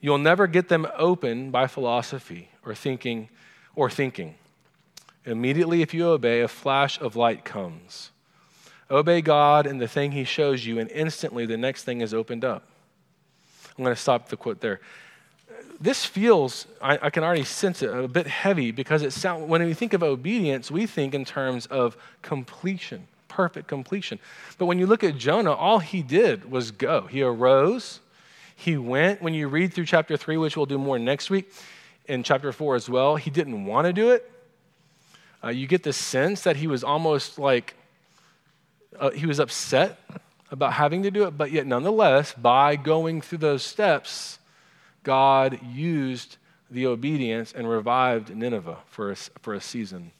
You'll 0.00 0.18
never 0.18 0.46
get 0.46 0.68
them 0.68 0.86
open 0.96 1.50
by 1.50 1.66
philosophy 1.66 2.50
or 2.64 2.74
thinking 2.74 3.28
or 3.74 3.90
thinking. 3.90 4.34
Immediately, 5.24 5.82
if 5.82 5.94
you 5.94 6.06
obey, 6.08 6.40
a 6.40 6.48
flash 6.48 7.00
of 7.00 7.16
light 7.16 7.44
comes. 7.44 8.10
Obey 8.90 9.22
God 9.22 9.66
and 9.66 9.80
the 9.80 9.88
thing 9.88 10.12
He 10.12 10.24
shows 10.24 10.64
you, 10.64 10.78
and 10.78 10.90
instantly 10.90 11.46
the 11.46 11.56
next 11.56 11.84
thing 11.84 12.00
is 12.02 12.12
opened 12.12 12.44
up. 12.44 12.68
I'm 13.76 13.84
going 13.84 13.94
to 13.94 14.00
stop 14.00 14.28
the 14.28 14.36
quote 14.36 14.60
there 14.60 14.80
this 15.84 16.06
feels, 16.06 16.66
I, 16.80 16.98
I, 17.02 17.10
can 17.10 17.22
already 17.22 17.44
sense 17.44 17.82
it, 17.82 17.94
a 17.94 18.08
bit 18.08 18.26
heavy 18.26 18.70
because 18.70 19.02
it 19.02 19.12
sound, 19.12 19.48
when 19.48 19.62
we 19.62 19.74
think 19.74 19.92
of 19.92 20.02
obedience, 20.02 20.70
we 20.70 20.86
think 20.86 21.14
in 21.14 21.26
terms 21.26 21.66
of 21.66 21.96
completion, 22.22 23.06
perfect 23.28 23.68
completion. 23.68 24.18
But 24.56 24.64
when 24.66 24.78
you 24.78 24.86
look 24.86 25.04
at 25.04 25.18
Jonah, 25.18 25.52
all 25.52 25.80
he 25.80 26.02
did 26.02 26.50
was 26.50 26.70
go. 26.70 27.02
He 27.02 27.20
arose, 27.20 28.00
he 28.56 28.78
went. 28.78 29.20
When 29.20 29.34
you 29.34 29.46
read 29.46 29.74
through 29.74 29.84
chapter 29.84 30.16
three, 30.16 30.38
which 30.38 30.56
we'll 30.56 30.64
do 30.64 30.78
more 30.78 30.98
next 30.98 31.28
week, 31.28 31.52
in 32.06 32.22
chapter 32.22 32.50
four 32.50 32.76
as 32.76 32.88
well, 32.88 33.16
he 33.16 33.28
didn't 33.30 33.66
want 33.66 33.86
to 33.86 33.92
do 33.92 34.10
it. 34.10 34.30
Uh, 35.42 35.48
you 35.48 35.66
get 35.66 35.82
the 35.82 35.92
sense 35.92 36.42
that 36.44 36.56
he 36.56 36.66
was 36.66 36.82
almost 36.82 37.38
like, 37.38 37.74
uh, 38.98 39.10
he 39.10 39.26
was 39.26 39.38
upset 39.38 40.00
about 40.50 40.72
having 40.72 41.02
to 41.02 41.10
do 41.10 41.24
it, 41.26 41.36
but 41.36 41.52
yet 41.52 41.66
nonetheless, 41.66 42.32
by 42.32 42.76
going 42.76 43.20
through 43.20 43.38
those 43.38 43.62
steps, 43.62 44.38
God 45.04 45.60
used 45.62 46.38
the 46.70 46.86
obedience 46.86 47.52
and 47.52 47.68
revived 47.68 48.34
Nineveh 48.34 48.78
for 48.86 49.12
a, 49.12 49.16
for 49.16 49.54
a 49.54 49.60
season. 49.60 50.10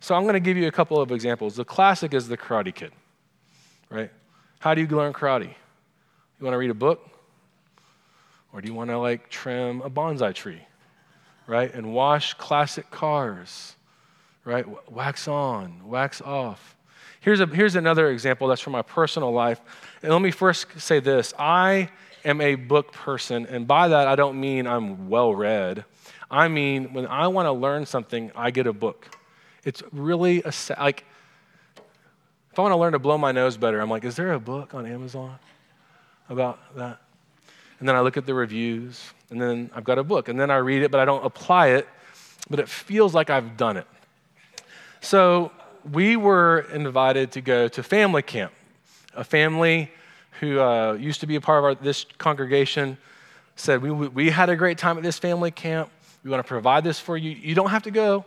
So 0.00 0.14
I'm 0.14 0.22
going 0.22 0.34
to 0.34 0.40
give 0.40 0.56
you 0.56 0.68
a 0.68 0.72
couple 0.72 1.00
of 1.00 1.10
examples. 1.10 1.56
The 1.56 1.64
classic 1.64 2.12
is 2.12 2.28
the 2.28 2.36
Karate 2.36 2.74
Kid, 2.74 2.92
right? 3.88 4.10
How 4.58 4.74
do 4.74 4.80
you 4.80 4.86
learn 4.88 5.12
karate? 5.12 5.48
You 5.48 6.44
want 6.44 6.54
to 6.54 6.58
read 6.58 6.70
a 6.70 6.74
book? 6.74 7.08
Or 8.52 8.60
do 8.60 8.68
you 8.68 8.74
want 8.74 8.90
to 8.90 8.98
like 8.98 9.28
trim 9.28 9.82
a 9.82 9.90
bonsai 9.90 10.34
tree, 10.34 10.62
right? 11.46 11.72
And 11.72 11.92
wash 11.92 12.34
classic 12.34 12.90
cars, 12.90 13.76
right? 14.44 14.66
Wax 14.90 15.28
on, 15.28 15.88
wax 15.88 16.20
off. 16.20 16.76
Here's, 17.20 17.40
a, 17.40 17.46
here's 17.46 17.74
another 17.74 18.10
example 18.10 18.48
that's 18.48 18.60
from 18.60 18.72
my 18.72 18.82
personal 18.82 19.32
life. 19.32 19.60
And 20.02 20.12
let 20.12 20.22
me 20.22 20.30
first 20.30 20.80
say 20.80 21.00
this 21.00 21.34
I 21.38 21.90
am 22.26 22.40
a 22.42 22.56
book 22.56 22.92
person, 22.92 23.46
and 23.46 23.66
by 23.66 23.88
that 23.88 24.06
I 24.08 24.16
don't 24.16 24.38
mean 24.38 24.66
I'm 24.66 25.08
well 25.08 25.34
read. 25.34 25.84
I 26.30 26.48
mean, 26.48 26.92
when 26.92 27.06
I 27.06 27.28
want 27.28 27.46
to 27.46 27.52
learn 27.52 27.86
something, 27.86 28.32
I 28.34 28.50
get 28.50 28.66
a 28.66 28.72
book. 28.72 29.16
It's 29.64 29.82
really 29.92 30.42
a, 30.42 30.52
like, 30.78 31.04
if 32.52 32.58
I 32.58 32.62
want 32.62 32.72
to 32.72 32.76
learn 32.76 32.92
to 32.92 32.98
blow 32.98 33.16
my 33.16 33.32
nose 33.32 33.56
better, 33.56 33.80
I'm 33.80 33.88
like, 33.88 34.04
is 34.04 34.16
there 34.16 34.32
a 34.32 34.40
book 34.40 34.74
on 34.74 34.86
Amazon 34.86 35.38
about 36.28 36.58
that? 36.76 36.98
And 37.78 37.88
then 37.88 37.94
I 37.94 38.00
look 38.00 38.16
at 38.16 38.26
the 38.26 38.34
reviews, 38.34 39.12
and 39.30 39.40
then 39.40 39.70
I've 39.74 39.84
got 39.84 39.98
a 39.98 40.04
book, 40.04 40.28
and 40.28 40.40
then 40.40 40.50
I 40.50 40.56
read 40.56 40.82
it, 40.82 40.90
but 40.90 40.98
I 40.98 41.04
don't 41.04 41.24
apply 41.24 41.68
it, 41.68 41.86
but 42.50 42.58
it 42.58 42.68
feels 42.68 43.14
like 43.14 43.30
I've 43.30 43.56
done 43.56 43.76
it. 43.76 43.86
So 45.00 45.52
we 45.92 46.16
were 46.16 46.66
invited 46.72 47.32
to 47.32 47.40
go 47.40 47.68
to 47.68 47.82
family 47.82 48.22
camp. 48.22 48.52
A 49.14 49.24
family 49.24 49.90
who 50.40 50.60
uh, 50.60 50.94
used 50.94 51.20
to 51.20 51.26
be 51.26 51.36
a 51.36 51.40
part 51.40 51.58
of 51.58 51.64
our, 51.64 51.74
this 51.74 52.06
congregation, 52.18 52.98
said, 53.56 53.82
we, 53.82 53.90
we 53.90 54.30
had 54.30 54.50
a 54.50 54.56
great 54.56 54.78
time 54.78 54.96
at 54.96 55.02
this 55.02 55.18
family 55.18 55.50
camp. 55.50 55.90
We 56.22 56.30
want 56.30 56.44
to 56.44 56.48
provide 56.48 56.84
this 56.84 56.98
for 57.00 57.16
you. 57.16 57.30
You 57.30 57.54
don't 57.54 57.70
have 57.70 57.84
to 57.84 57.90
go. 57.90 58.24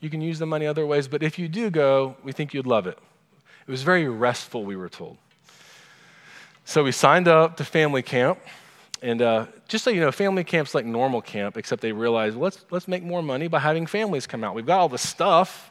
You 0.00 0.10
can 0.10 0.20
use 0.20 0.38
the 0.38 0.46
money 0.46 0.66
other 0.66 0.86
ways, 0.86 1.08
but 1.08 1.22
if 1.22 1.38
you 1.38 1.48
do 1.48 1.70
go, 1.70 2.16
we 2.22 2.32
think 2.32 2.52
you'd 2.52 2.66
love 2.66 2.86
it. 2.86 2.98
It 3.66 3.70
was 3.70 3.82
very 3.82 4.06
restful, 4.08 4.64
we 4.64 4.76
were 4.76 4.90
told. 4.90 5.16
So 6.66 6.84
we 6.84 6.92
signed 6.92 7.28
up 7.28 7.56
to 7.56 7.64
family 7.64 8.02
camp. 8.02 8.38
And 9.00 9.22
uh, 9.22 9.46
just 9.68 9.84
so 9.84 9.90
you 9.90 10.00
know, 10.00 10.12
family 10.12 10.44
camp's 10.44 10.74
like 10.74 10.84
normal 10.84 11.22
camp, 11.22 11.56
except 11.56 11.82
they 11.82 11.92
realized 11.92 12.36
let's, 12.36 12.64
let's 12.70 12.88
make 12.88 13.02
more 13.02 13.22
money 13.22 13.48
by 13.48 13.58
having 13.58 13.86
families 13.86 14.26
come 14.26 14.44
out. 14.44 14.54
We've 14.54 14.66
got 14.66 14.80
all 14.80 14.88
the 14.88 14.98
stuff 14.98 15.70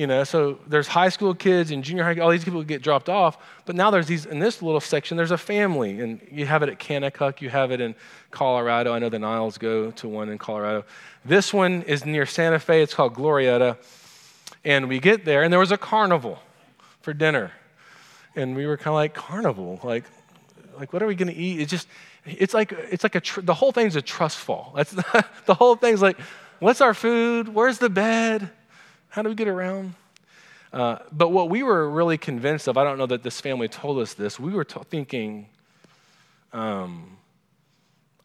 you 0.00 0.06
know, 0.06 0.24
so 0.24 0.58
there's 0.66 0.88
high 0.88 1.10
school 1.10 1.34
kids 1.34 1.70
and 1.70 1.84
junior 1.84 2.04
high, 2.04 2.18
all 2.20 2.30
these 2.30 2.42
people 2.42 2.62
get 2.62 2.80
dropped 2.80 3.10
off. 3.10 3.36
But 3.66 3.76
now 3.76 3.90
there's 3.90 4.06
these, 4.06 4.24
in 4.24 4.38
this 4.38 4.62
little 4.62 4.80
section, 4.80 5.18
there's 5.18 5.30
a 5.30 5.36
family. 5.36 6.00
And 6.00 6.26
you 6.32 6.46
have 6.46 6.62
it 6.62 6.70
at 6.70 6.78
Kanakuk, 6.78 7.42
you 7.42 7.50
have 7.50 7.70
it 7.70 7.82
in 7.82 7.94
Colorado. 8.30 8.94
I 8.94 8.98
know 8.98 9.10
the 9.10 9.18
Niles 9.18 9.58
go 9.58 9.90
to 9.90 10.08
one 10.08 10.30
in 10.30 10.38
Colorado. 10.38 10.86
This 11.22 11.52
one 11.52 11.82
is 11.82 12.06
near 12.06 12.24
Santa 12.24 12.58
Fe. 12.58 12.80
It's 12.80 12.94
called 12.94 13.12
Glorieta. 13.12 13.76
And 14.64 14.88
we 14.88 15.00
get 15.00 15.26
there, 15.26 15.42
and 15.42 15.52
there 15.52 15.60
was 15.60 15.70
a 15.70 15.76
carnival 15.76 16.38
for 17.02 17.12
dinner. 17.12 17.52
And 18.34 18.56
we 18.56 18.66
were 18.66 18.78
kind 18.78 18.88
of 18.88 18.94
like, 18.94 19.12
carnival? 19.12 19.80
Like, 19.84 20.04
like 20.78 20.94
what 20.94 21.02
are 21.02 21.06
we 21.06 21.14
going 21.14 21.28
to 21.28 21.38
eat? 21.38 21.60
It's 21.60 21.70
just, 21.70 21.88
it's 22.24 22.54
like, 22.54 22.72
it's 22.72 23.02
like 23.02 23.16
a, 23.16 23.20
tr- 23.20 23.42
the 23.42 23.52
whole 23.52 23.70
thing's 23.70 23.96
a 23.96 24.02
trust 24.02 24.38
fall. 24.38 24.72
That's 24.74 24.92
the 25.44 25.54
whole 25.54 25.76
thing's 25.76 26.00
like, 26.00 26.18
what's 26.58 26.80
our 26.80 26.94
food? 26.94 27.48
Where's 27.50 27.76
the 27.76 27.90
bed? 27.90 28.50
How 29.10 29.22
do 29.22 29.28
we 29.28 29.34
get 29.34 29.48
around? 29.48 29.94
Uh, 30.72 30.98
but 31.10 31.30
what 31.30 31.50
we 31.50 31.64
were 31.64 31.90
really 31.90 32.16
convinced 32.16 32.68
of, 32.68 32.76
I 32.76 32.84
don't 32.84 32.96
know 32.96 33.06
that 33.06 33.24
this 33.24 33.40
family 33.40 33.66
told 33.66 33.98
us 33.98 34.14
this, 34.14 34.38
we 34.38 34.52
were 34.52 34.64
t- 34.64 34.80
thinking, 34.88 35.48
um, 36.52 37.16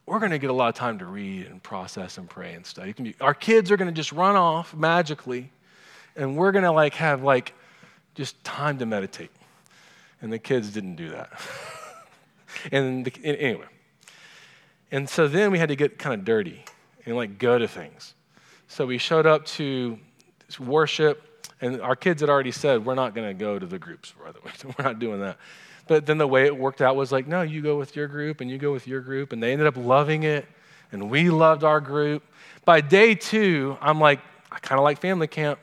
we're 0.05 0.19
going 0.19 0.31
to 0.31 0.37
get 0.37 0.51
a 0.51 0.53
lot 0.53 0.69
of 0.69 0.75
time 0.75 0.99
to 0.99 1.05
read 1.05 1.47
and 1.47 1.61
process 1.63 2.19
and 2.19 2.29
pray 2.29 2.53
and 2.53 2.63
study. 2.63 2.93
Be, 2.93 3.15
our 3.19 3.33
kids 3.33 3.71
are 3.71 3.77
going 3.77 3.87
to 3.87 3.93
just 3.93 4.11
run 4.11 4.35
off 4.35 4.75
magically, 4.75 5.49
and 6.15 6.37
we're 6.37 6.51
going 6.51 6.63
to 6.63 6.71
like 6.71 6.93
have 6.93 7.23
like 7.23 7.53
just 8.13 8.41
time 8.43 8.77
to 8.77 8.85
meditate. 8.85 9.31
And 10.21 10.31
the 10.31 10.37
kids 10.37 10.69
didn't 10.69 10.97
do 10.97 11.09
that. 11.09 11.31
and, 12.71 13.05
the, 13.05 13.11
and 13.23 13.37
anyway, 13.37 13.65
and 14.91 15.09
so 15.09 15.27
then 15.27 15.51
we 15.51 15.57
had 15.57 15.69
to 15.69 15.75
get 15.75 15.97
kind 15.97 16.13
of 16.13 16.23
dirty 16.23 16.63
and 17.07 17.15
like 17.15 17.39
go 17.39 17.57
to 17.57 17.67
things. 17.67 18.13
So 18.67 18.85
we 18.85 18.99
showed 18.99 19.25
up 19.25 19.45
to 19.45 19.99
worship. 20.59 21.47
And 21.61 21.81
our 21.81 21.95
kids 21.95 22.21
had 22.21 22.29
already 22.29 22.51
said, 22.51 22.85
we're 22.85 22.95
not 22.95 23.15
going 23.15 23.27
to 23.27 23.33
go 23.33 23.57
to 23.57 23.65
the 23.65 23.79
groups, 23.79 24.13
we're 24.63 24.83
not 24.83 24.99
doing 24.99 25.21
that. 25.21 25.37
But 25.87 26.05
then 26.05 26.17
the 26.17 26.27
way 26.27 26.45
it 26.45 26.57
worked 26.57 26.81
out 26.81 26.95
was 26.95 27.11
like, 27.11 27.27
no, 27.27 27.43
you 27.43 27.61
go 27.61 27.77
with 27.77 27.95
your 27.95 28.07
group 28.07 28.41
and 28.41 28.49
you 28.49 28.57
go 28.57 28.71
with 28.71 28.87
your 28.87 29.01
group. 29.01 29.33
And 29.33 29.41
they 29.41 29.51
ended 29.51 29.67
up 29.67 29.77
loving 29.77 30.23
it. 30.23 30.45
And 30.91 31.09
we 31.09 31.29
loved 31.29 31.63
our 31.63 31.79
group. 31.79 32.23
By 32.63 32.81
day 32.81 33.13
two, 33.13 33.77
I'm 33.81 33.99
like, 33.99 34.19
I 34.51 34.59
kind 34.59 34.79
of 34.79 34.83
like 34.83 34.99
family 34.99 35.27
camp. 35.27 35.59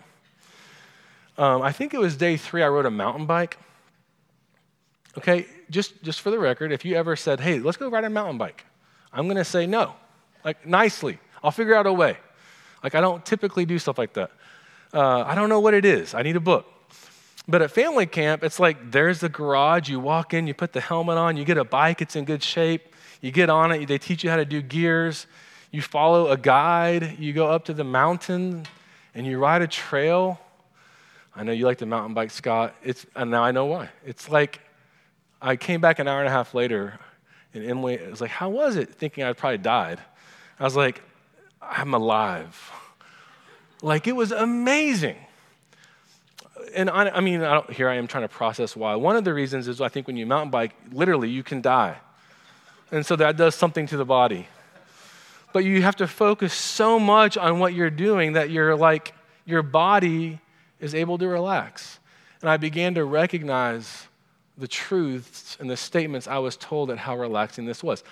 Um, 1.39 1.63
I 1.63 1.73
think 1.73 1.95
it 1.95 1.99
was 1.99 2.17
day 2.17 2.37
three, 2.37 2.63
I 2.63 2.69
rode 2.69 2.87
a 2.87 2.91
mountain 2.91 3.27
bike. 3.27 3.59
Okay, 5.19 5.47
just, 5.71 6.03
just 6.03 6.21
for 6.21 6.31
the 6.31 6.39
record, 6.39 6.73
if 6.73 6.85
you 6.85 6.95
ever 6.95 7.17
said, 7.17 7.41
hey, 7.41 7.59
let's 7.59 7.77
go 7.77 7.89
ride 7.89 8.05
a 8.05 8.11
mountain 8.11 8.39
bike, 8.39 8.65
I'm 9.13 9.25
going 9.27 9.37
to 9.37 9.45
say 9.45 9.67
no, 9.67 9.95
like 10.45 10.67
nicely. 10.67 11.19
I'll 11.43 11.51
figure 11.51 11.75
out 11.75 11.87
a 11.87 11.93
way. 11.93 12.17
Like, 12.83 12.95
I 12.95 13.01
don't 13.01 13.25
typically 13.25 13.65
do 13.65 13.79
stuff 13.79 13.99
like 13.99 14.13
that. 14.15 14.31
Uh, 14.93 15.23
I 15.23 15.35
don't 15.35 15.49
know 15.49 15.61
what 15.61 15.75
it 15.75 15.85
is. 15.85 16.15
I 16.15 16.23
need 16.23 16.37
a 16.37 16.41
book. 16.41 16.67
But 17.49 17.63
at 17.63 17.71
family 17.71 18.07
camp, 18.07 18.45
it's 18.45 18.61
like 18.61 18.93
there's 18.93 19.21
the 19.21 19.29
garage. 19.29 19.89
You 19.89 19.99
walk 19.99 20.35
in, 20.35 20.47
you 20.47 20.55
put 20.55 20.73
the 20.73 20.81
helmet 20.81 21.19
on, 21.19 21.37
you 21.37 21.45
get 21.45 21.59
a 21.59 21.65
bike, 21.65 22.01
it's 22.01 22.15
in 22.15 22.25
good 22.25 22.43
shape. 22.43 22.95
You 23.21 23.31
get 23.31 23.51
on 23.51 23.73
it, 23.73 23.87
they 23.87 23.99
teach 23.99 24.23
you 24.23 24.31
how 24.31 24.37
to 24.37 24.45
do 24.45 24.61
gears. 24.61 25.27
You 25.71 25.81
follow 25.81 26.31
a 26.31 26.37
guide, 26.37 27.19
you 27.19 27.33
go 27.33 27.49
up 27.49 27.65
to 27.67 27.75
the 27.75 27.85
mountain, 27.85 28.67
and 29.15 29.27
you 29.27 29.39
ride 29.39 29.63
a 29.63 29.67
trail. 29.67 30.39
I 31.35 31.45
know 31.45 31.53
you 31.53 31.65
like 31.65 31.79
the 31.79 31.87
mountain 31.87 32.15
bike, 32.15 32.31
Scott. 32.31 32.75
It's, 32.83 33.07
and 33.17 33.31
now 33.31 33.43
I 33.43 33.53
know 33.53 33.65
why. 33.65 33.89
It's 34.05 34.29
like 34.29 34.61
I 35.41 35.57
came 35.57 35.81
back 35.81 35.99
an 35.99 36.07
hour 36.07 36.21
and 36.21 36.29
a 36.29 36.33
half 36.33 36.55
later, 36.55 36.99
and 37.55 37.65
Emily 37.65 37.99
was 38.09 38.21
like, 38.21 38.31
How 38.31 38.51
was 38.51 38.77
it? 38.77 38.95
Thinking 38.95 39.25
I'd 39.25 39.37
probably 39.37 39.59
died. 39.59 39.99
I 40.61 40.65
was 40.65 40.77
like, 40.77 41.03
I'm 41.61 41.95
alive. 41.95 42.71
Like, 43.83 44.07
it 44.07 44.17
was 44.17 44.33
amazing. 44.33 45.17
And 46.75 46.89
I, 46.89 47.11
I 47.11 47.21
mean, 47.21 47.43
I 47.43 47.61
here 47.73 47.89
I 47.89 47.97
am 47.97 48.07
trying 48.07 48.23
to 48.23 48.29
process 48.29 48.75
why. 48.77 48.95
One 48.95 49.17
of 49.17 49.25
the 49.25 49.35
reasons 49.35 49.69
is 49.69 49.81
I 49.81 49.89
think 49.89 50.07
when 50.07 50.17
you 50.17 50.25
mountain 50.25 50.51
bike, 50.51 50.75
literally, 50.93 51.29
you 51.29 51.43
can 51.43 51.61
die. 51.61 51.99
And 52.93 53.05
so 53.05 53.17
that 53.17 53.37
does 53.37 53.55
something 53.55 53.87
to 53.89 53.97
the 53.97 54.05
body. 54.05 54.47
But 55.53 55.65
you 55.65 55.83
have 55.83 55.97
to 55.97 56.07
focus 56.07 56.55
so 56.55 56.99
much 56.99 57.37
on 57.37 57.59
what 57.59 57.75
you're 57.75 57.91
doing 57.91 58.35
that 58.35 58.51
you're 58.51 58.77
like, 58.77 59.15
your 59.45 59.63
body 59.63 60.41
is 60.81 60.95
able 60.95 61.19
to 61.19 61.29
relax. 61.29 61.99
And 62.41 62.49
I 62.49 62.57
began 62.57 62.95
to 62.95 63.05
recognize 63.05 64.07
the 64.57 64.69
truths 64.69 65.57
and 65.61 65.69
the 65.69 65.77
statements 65.77 66.27
I 66.27 66.39
was 66.39 66.57
told 66.57 66.91
at 66.91 66.99
how 66.99 67.17
relaxing 67.17 67.65
this 67.65 67.83
was. 67.83 68.05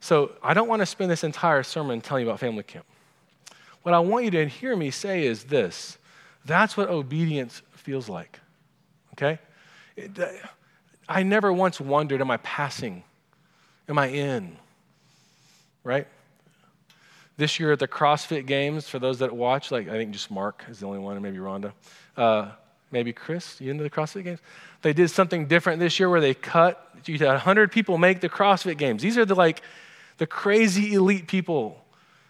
So 0.00 0.32
I 0.42 0.54
don't 0.54 0.68
want 0.68 0.80
to 0.80 0.86
spend 0.86 1.10
this 1.10 1.24
entire 1.24 1.62
sermon 1.62 2.00
telling 2.00 2.24
you 2.24 2.30
about 2.30 2.40
family 2.40 2.62
camp. 2.62 2.84
What 3.84 3.94
I 3.94 4.00
want 4.00 4.24
you 4.24 4.30
to 4.32 4.48
hear 4.48 4.74
me 4.74 4.90
say 4.90 5.26
is 5.26 5.44
this 5.44 5.98
that's 6.46 6.76
what 6.76 6.88
obedience 6.88 7.62
feels 7.72 8.08
like. 8.08 8.40
Okay? 9.12 9.38
It, 9.96 10.18
I 11.08 11.22
never 11.22 11.52
once 11.52 11.80
wondered, 11.80 12.20
am 12.20 12.30
I 12.30 12.38
passing? 12.38 13.04
Am 13.88 13.98
I 13.98 14.08
in? 14.08 14.56
Right? 15.84 16.06
This 17.36 17.60
year 17.60 17.72
at 17.72 17.78
the 17.78 17.86
CrossFit 17.86 18.46
Games, 18.46 18.88
for 18.88 18.98
those 18.98 19.18
that 19.18 19.36
watch, 19.36 19.70
like 19.70 19.88
I 19.88 19.92
think 19.92 20.12
just 20.12 20.30
Mark 20.30 20.64
is 20.70 20.80
the 20.80 20.86
only 20.86 20.98
one, 20.98 21.16
and 21.16 21.22
maybe 21.22 21.36
Rhonda, 21.36 21.72
uh, 22.16 22.52
maybe 22.90 23.12
Chris, 23.12 23.60
you 23.60 23.70
into 23.70 23.82
the 23.82 23.90
CrossFit 23.90 24.24
Games? 24.24 24.40
They 24.80 24.94
did 24.94 25.10
something 25.10 25.46
different 25.46 25.78
this 25.78 25.98
year 26.00 26.08
where 26.08 26.22
they 26.22 26.32
cut, 26.32 26.90
you 27.04 27.18
had 27.18 27.28
100 27.28 27.70
people 27.70 27.98
make 27.98 28.20
the 28.22 28.30
CrossFit 28.30 28.78
Games. 28.78 29.02
These 29.02 29.18
are 29.18 29.26
the 29.26 29.34
like 29.34 29.60
the 30.16 30.26
crazy 30.26 30.94
elite 30.94 31.26
people. 31.26 31.83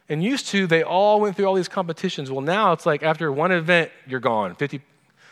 And 0.09 0.23
used 0.23 0.49
to, 0.49 0.67
they 0.67 0.83
all 0.83 1.21
went 1.21 1.37
through 1.37 1.47
all 1.47 1.55
these 1.55 1.69
competitions. 1.69 2.31
Well, 2.31 2.43
now 2.43 2.73
it's 2.73 2.85
like 2.85 3.03
after 3.03 3.33
one 3.33 3.53
event, 3.53 3.91
you're 4.07 4.21
gone. 4.21 4.55
50, 4.55 4.81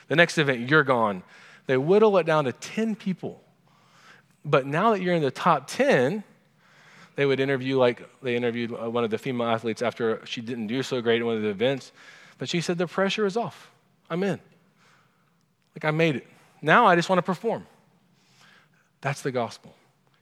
the 0.08 0.16
next 0.16 0.38
event, 0.38 0.70
you're 0.70 0.84
gone. 0.84 1.22
They 1.66 1.76
whittle 1.76 2.16
it 2.18 2.24
down 2.24 2.44
to 2.44 2.52
10 2.52 2.96
people. 2.96 3.42
But 4.44 4.66
now 4.66 4.92
that 4.92 5.02
you're 5.02 5.14
in 5.14 5.22
the 5.22 5.30
top 5.30 5.68
10, 5.68 6.24
they 7.16 7.26
would 7.26 7.40
interview, 7.40 7.78
like 7.78 8.02
they 8.22 8.34
interviewed 8.34 8.72
uh, 8.72 8.90
one 8.90 9.04
of 9.04 9.10
the 9.10 9.18
female 9.18 9.46
athletes 9.46 9.82
after 9.82 10.24
she 10.24 10.40
didn't 10.40 10.68
do 10.68 10.82
so 10.82 11.00
great 11.02 11.20
in 11.20 11.26
one 11.26 11.36
of 11.36 11.42
the 11.42 11.48
events. 11.48 11.92
But 12.38 12.48
she 12.48 12.60
said, 12.60 12.78
the 12.78 12.86
pressure 12.86 13.26
is 13.26 13.36
off. 13.36 13.70
I'm 14.08 14.22
in. 14.22 14.40
Like 15.76 15.84
I 15.84 15.90
made 15.90 16.16
it. 16.16 16.26
Now 16.60 16.86
I 16.86 16.96
just 16.96 17.08
want 17.08 17.18
to 17.18 17.22
perform. 17.22 17.66
That's 19.00 19.22
the 19.22 19.32
gospel. 19.32 19.74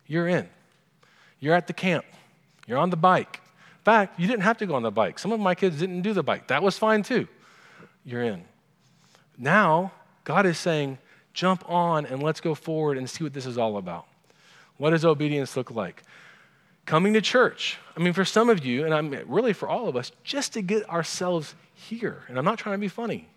You're 0.06 0.28
in. 0.28 0.48
You're 1.38 1.54
at 1.54 1.66
the 1.66 1.72
camp. 1.72 2.04
You're 2.66 2.78
on 2.78 2.90
the 2.90 2.96
bike. 2.96 3.39
Fact, 3.84 4.20
you 4.20 4.26
didn't 4.26 4.42
have 4.42 4.58
to 4.58 4.66
go 4.66 4.74
on 4.74 4.82
the 4.82 4.90
bike. 4.90 5.18
Some 5.18 5.32
of 5.32 5.40
my 5.40 5.54
kids 5.54 5.78
didn't 5.78 6.02
do 6.02 6.12
the 6.12 6.22
bike. 6.22 6.48
That 6.48 6.62
was 6.62 6.76
fine 6.76 7.02
too. 7.02 7.26
You're 8.04 8.22
in. 8.22 8.44
Now, 9.38 9.92
God 10.24 10.44
is 10.46 10.58
saying, 10.58 10.98
jump 11.32 11.68
on 11.68 12.04
and 12.06 12.22
let's 12.22 12.40
go 12.40 12.54
forward 12.54 12.98
and 12.98 13.08
see 13.08 13.24
what 13.24 13.32
this 13.32 13.46
is 13.46 13.56
all 13.56 13.78
about. 13.78 14.06
What 14.76 14.90
does 14.90 15.04
obedience 15.04 15.56
look 15.56 15.70
like? 15.70 16.02
Coming 16.84 17.12
to 17.14 17.20
church. 17.20 17.78
I 17.96 18.00
mean, 18.00 18.12
for 18.12 18.24
some 18.24 18.50
of 18.50 18.64
you, 18.64 18.84
and 18.84 18.94
I'm 18.94 19.10
really 19.26 19.52
for 19.52 19.68
all 19.68 19.88
of 19.88 19.96
us, 19.96 20.12
just 20.24 20.52
to 20.54 20.62
get 20.62 20.88
ourselves 20.88 21.54
here. 21.74 22.24
And 22.28 22.38
I'm 22.38 22.44
not 22.44 22.58
trying 22.58 22.74
to 22.74 22.78
be 22.78 22.88
funny. 22.88 23.28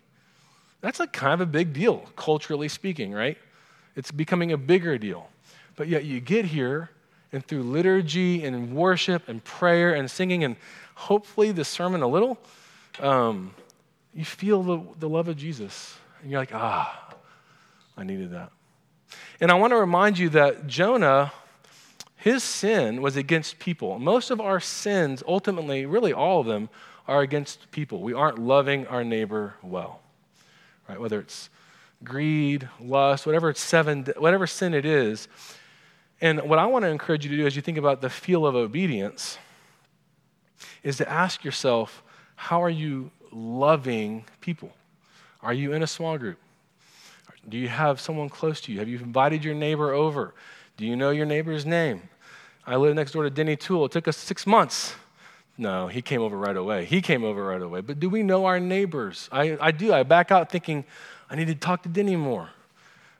That's 0.80 1.00
a 1.00 1.06
kind 1.06 1.32
of 1.32 1.40
a 1.40 1.46
big 1.46 1.72
deal, 1.72 2.04
culturally 2.16 2.68
speaking, 2.68 3.12
right? 3.12 3.38
It's 3.96 4.10
becoming 4.10 4.52
a 4.52 4.58
bigger 4.58 4.98
deal. 4.98 5.28
But 5.76 5.88
yet 5.88 6.04
you 6.04 6.20
get 6.20 6.44
here, 6.44 6.90
and 7.34 7.44
through 7.44 7.64
liturgy 7.64 8.44
and 8.44 8.74
worship 8.74 9.28
and 9.28 9.42
prayer 9.42 9.92
and 9.92 10.10
singing, 10.10 10.44
and 10.44 10.56
hopefully 10.94 11.50
the 11.52 11.64
sermon 11.64 12.00
a 12.00 12.06
little, 12.06 12.38
um, 13.00 13.54
you 14.14 14.24
feel 14.24 14.62
the, 14.62 14.80
the 15.00 15.08
love 15.08 15.28
of 15.28 15.36
Jesus. 15.36 15.96
And 16.22 16.30
you're 16.30 16.40
like, 16.40 16.54
ah, 16.54 17.14
I 17.96 18.04
needed 18.04 18.30
that. 18.30 18.52
And 19.40 19.50
I 19.50 19.54
want 19.54 19.72
to 19.72 19.76
remind 19.76 20.16
you 20.16 20.28
that 20.30 20.66
Jonah, 20.66 21.32
his 22.16 22.42
sin 22.42 23.02
was 23.02 23.16
against 23.16 23.58
people. 23.58 23.98
Most 23.98 24.30
of 24.30 24.40
our 24.40 24.60
sins, 24.60 25.22
ultimately, 25.26 25.86
really 25.86 26.12
all 26.12 26.40
of 26.40 26.46
them, 26.46 26.68
are 27.06 27.20
against 27.20 27.70
people. 27.70 28.00
We 28.00 28.14
aren't 28.14 28.38
loving 28.38 28.86
our 28.86 29.04
neighbor 29.04 29.54
well, 29.62 30.00
right? 30.88 31.00
Whether 31.00 31.20
it's 31.20 31.50
greed, 32.02 32.68
lust, 32.80 33.26
whatever 33.26 33.50
it's 33.50 33.60
seven, 33.60 34.06
whatever 34.16 34.46
sin 34.46 34.72
it 34.72 34.84
is. 34.84 35.28
And 36.20 36.42
what 36.42 36.58
I 36.58 36.66
want 36.66 36.84
to 36.84 36.88
encourage 36.88 37.24
you 37.24 37.30
to 37.30 37.36
do 37.36 37.46
as 37.46 37.56
you 37.56 37.62
think 37.62 37.78
about 37.78 38.00
the 38.00 38.10
feel 38.10 38.46
of 38.46 38.54
obedience 38.54 39.38
is 40.82 40.96
to 40.98 41.08
ask 41.08 41.44
yourself, 41.44 42.02
how 42.36 42.62
are 42.62 42.70
you 42.70 43.10
loving 43.32 44.24
people? 44.40 44.70
Are 45.42 45.52
you 45.52 45.72
in 45.72 45.82
a 45.82 45.86
small 45.86 46.16
group? 46.16 46.38
Do 47.48 47.58
you 47.58 47.68
have 47.68 48.00
someone 48.00 48.28
close 48.28 48.60
to 48.62 48.72
you? 48.72 48.78
Have 48.78 48.88
you 48.88 48.98
invited 48.98 49.44
your 49.44 49.54
neighbor 49.54 49.92
over? 49.92 50.34
Do 50.76 50.86
you 50.86 50.96
know 50.96 51.10
your 51.10 51.26
neighbor's 51.26 51.66
name? 51.66 52.02
I 52.66 52.76
live 52.76 52.94
next 52.94 53.12
door 53.12 53.24
to 53.24 53.30
Denny 53.30 53.56
Tool. 53.56 53.84
It 53.84 53.92
took 53.92 54.08
us 54.08 54.16
six 54.16 54.46
months. 54.46 54.94
No, 55.56 55.86
he 55.86 56.02
came 56.02 56.20
over 56.20 56.36
right 56.36 56.56
away. 56.56 56.84
He 56.84 57.02
came 57.02 57.22
over 57.22 57.44
right 57.44 57.60
away. 57.60 57.80
But 57.80 58.00
do 58.00 58.08
we 58.08 58.22
know 58.22 58.46
our 58.46 58.58
neighbors? 58.58 59.28
I, 59.30 59.56
I 59.60 59.70
do. 59.70 59.92
I 59.92 60.02
back 60.02 60.32
out 60.32 60.50
thinking, 60.50 60.84
I 61.28 61.36
need 61.36 61.46
to 61.48 61.54
talk 61.54 61.82
to 61.82 61.88
Denny 61.88 62.16
more. 62.16 62.50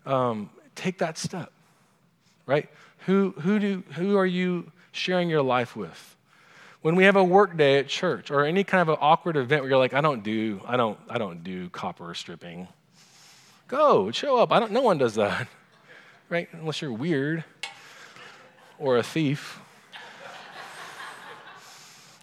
Um, 0.06 0.50
take 0.74 0.98
that 0.98 1.16
step, 1.18 1.52
right? 2.46 2.68
Who, 3.06 3.34
who, 3.40 3.58
do, 3.58 3.82
who 3.94 4.16
are 4.16 4.26
you 4.26 4.70
sharing 4.92 5.28
your 5.28 5.42
life 5.42 5.76
with? 5.76 6.16
When 6.82 6.96
we 6.96 7.04
have 7.04 7.16
a 7.16 7.24
work 7.24 7.56
day 7.56 7.78
at 7.78 7.88
church 7.88 8.30
or 8.30 8.44
any 8.44 8.64
kind 8.64 8.82
of 8.82 8.90
an 8.90 8.96
awkward 9.00 9.36
event 9.36 9.62
where 9.62 9.70
you're 9.70 9.78
like, 9.78 9.94
I 9.94 10.00
don't 10.00 10.22
do, 10.22 10.60
I 10.66 10.76
don't, 10.76 10.98
I 11.08 11.18
don't 11.18 11.42
do 11.42 11.70
copper 11.70 12.12
stripping. 12.14 12.68
Go, 13.68 14.10
show 14.10 14.38
up. 14.38 14.52
I 14.52 14.60
don't, 14.60 14.72
no 14.72 14.82
one 14.82 14.98
does 14.98 15.14
that, 15.14 15.48
right? 16.28 16.48
Unless 16.52 16.82
you're 16.82 16.92
weird 16.92 17.44
or 18.78 18.98
a 18.98 19.02
thief. 19.02 19.60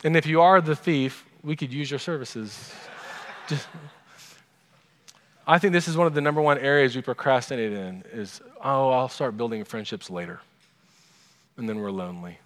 And 0.03 0.15
if 0.15 0.25
you 0.25 0.41
are 0.41 0.62
the 0.62 0.75
thief, 0.75 1.25
we 1.43 1.55
could 1.55 1.73
use 1.73 1.89
your 1.89 1.99
services. 1.99 2.71
Just, 3.47 3.67
I 5.51 5.59
think 5.59 5.73
this 5.73 5.87
is 5.87 5.97
one 5.97 6.07
of 6.07 6.13
the 6.13 6.21
number 6.21 6.41
one 6.41 6.57
areas 6.57 6.95
we 6.95 7.01
procrastinate 7.01 7.73
in 7.73 8.03
is, 8.13 8.41
oh, 8.63 8.89
I'll 8.89 9.09
start 9.09 9.35
building 9.35 9.63
friendships 9.65 10.09
later. 10.09 10.39
And 11.57 11.67
then 11.67 11.79
we're 11.79 11.91
lonely. 11.91 12.37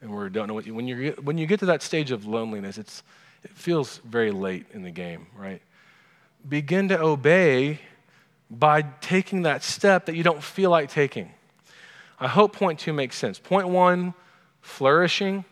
And 0.00 0.16
we 0.16 0.28
don't 0.28 0.46
know 0.46 0.54
what 0.54 0.66
you, 0.66 0.74
when 0.74 0.86
you 0.86 1.14
when 1.22 1.38
you 1.38 1.46
get 1.46 1.58
to 1.60 1.66
that 1.66 1.82
stage 1.82 2.12
of 2.12 2.24
loneliness, 2.24 2.78
it's, 2.78 3.02
it 3.42 3.50
feels 3.50 3.98
very 4.04 4.30
late 4.30 4.66
in 4.72 4.82
the 4.82 4.92
game, 4.92 5.26
right? 5.36 5.60
begin 6.46 6.88
to 6.88 7.00
obey 7.00 7.80
by 8.50 8.82
taking 9.00 9.42
that 9.42 9.62
step 9.62 10.06
that 10.06 10.14
you 10.14 10.22
don't 10.22 10.42
feel 10.42 10.70
like 10.70 10.90
taking. 10.90 11.30
I 12.20 12.28
hope 12.28 12.52
point 12.54 12.78
two 12.78 12.92
makes 12.92 13.16
sense. 13.16 13.38
Point 13.38 13.68
one, 13.68 14.14
flourishing. 14.60 15.44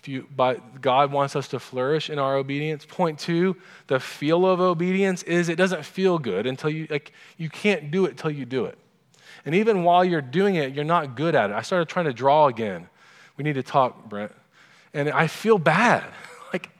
If 0.00 0.08
you, 0.08 0.26
by, 0.34 0.56
God 0.80 1.12
wants 1.12 1.36
us 1.36 1.48
to 1.48 1.58
flourish 1.58 2.08
in 2.08 2.18
our 2.18 2.36
obedience. 2.36 2.86
Point 2.86 3.18
two, 3.18 3.54
the 3.86 4.00
feel 4.00 4.46
of 4.46 4.58
obedience 4.58 5.22
is 5.24 5.50
it 5.50 5.56
doesn't 5.56 5.84
feel 5.84 6.18
good 6.18 6.46
until 6.46 6.70
you, 6.70 6.86
like, 6.88 7.12
you 7.36 7.50
can't 7.50 7.90
do 7.90 8.06
it 8.06 8.16
till 8.16 8.30
you 8.30 8.46
do 8.46 8.64
it. 8.64 8.78
And 9.44 9.54
even 9.54 9.84
while 9.84 10.02
you're 10.02 10.22
doing 10.22 10.54
it, 10.54 10.72
you're 10.72 10.86
not 10.86 11.16
good 11.16 11.34
at 11.34 11.50
it. 11.50 11.52
I 11.52 11.60
started 11.60 11.90
trying 11.90 12.06
to 12.06 12.14
draw 12.14 12.46
again. 12.46 12.88
We 13.36 13.44
need 13.44 13.56
to 13.56 13.62
talk, 13.62 14.08
Brent. 14.08 14.32
And 14.94 15.10
I 15.10 15.26
feel 15.26 15.58
bad. 15.58 16.02
like, 16.52 16.70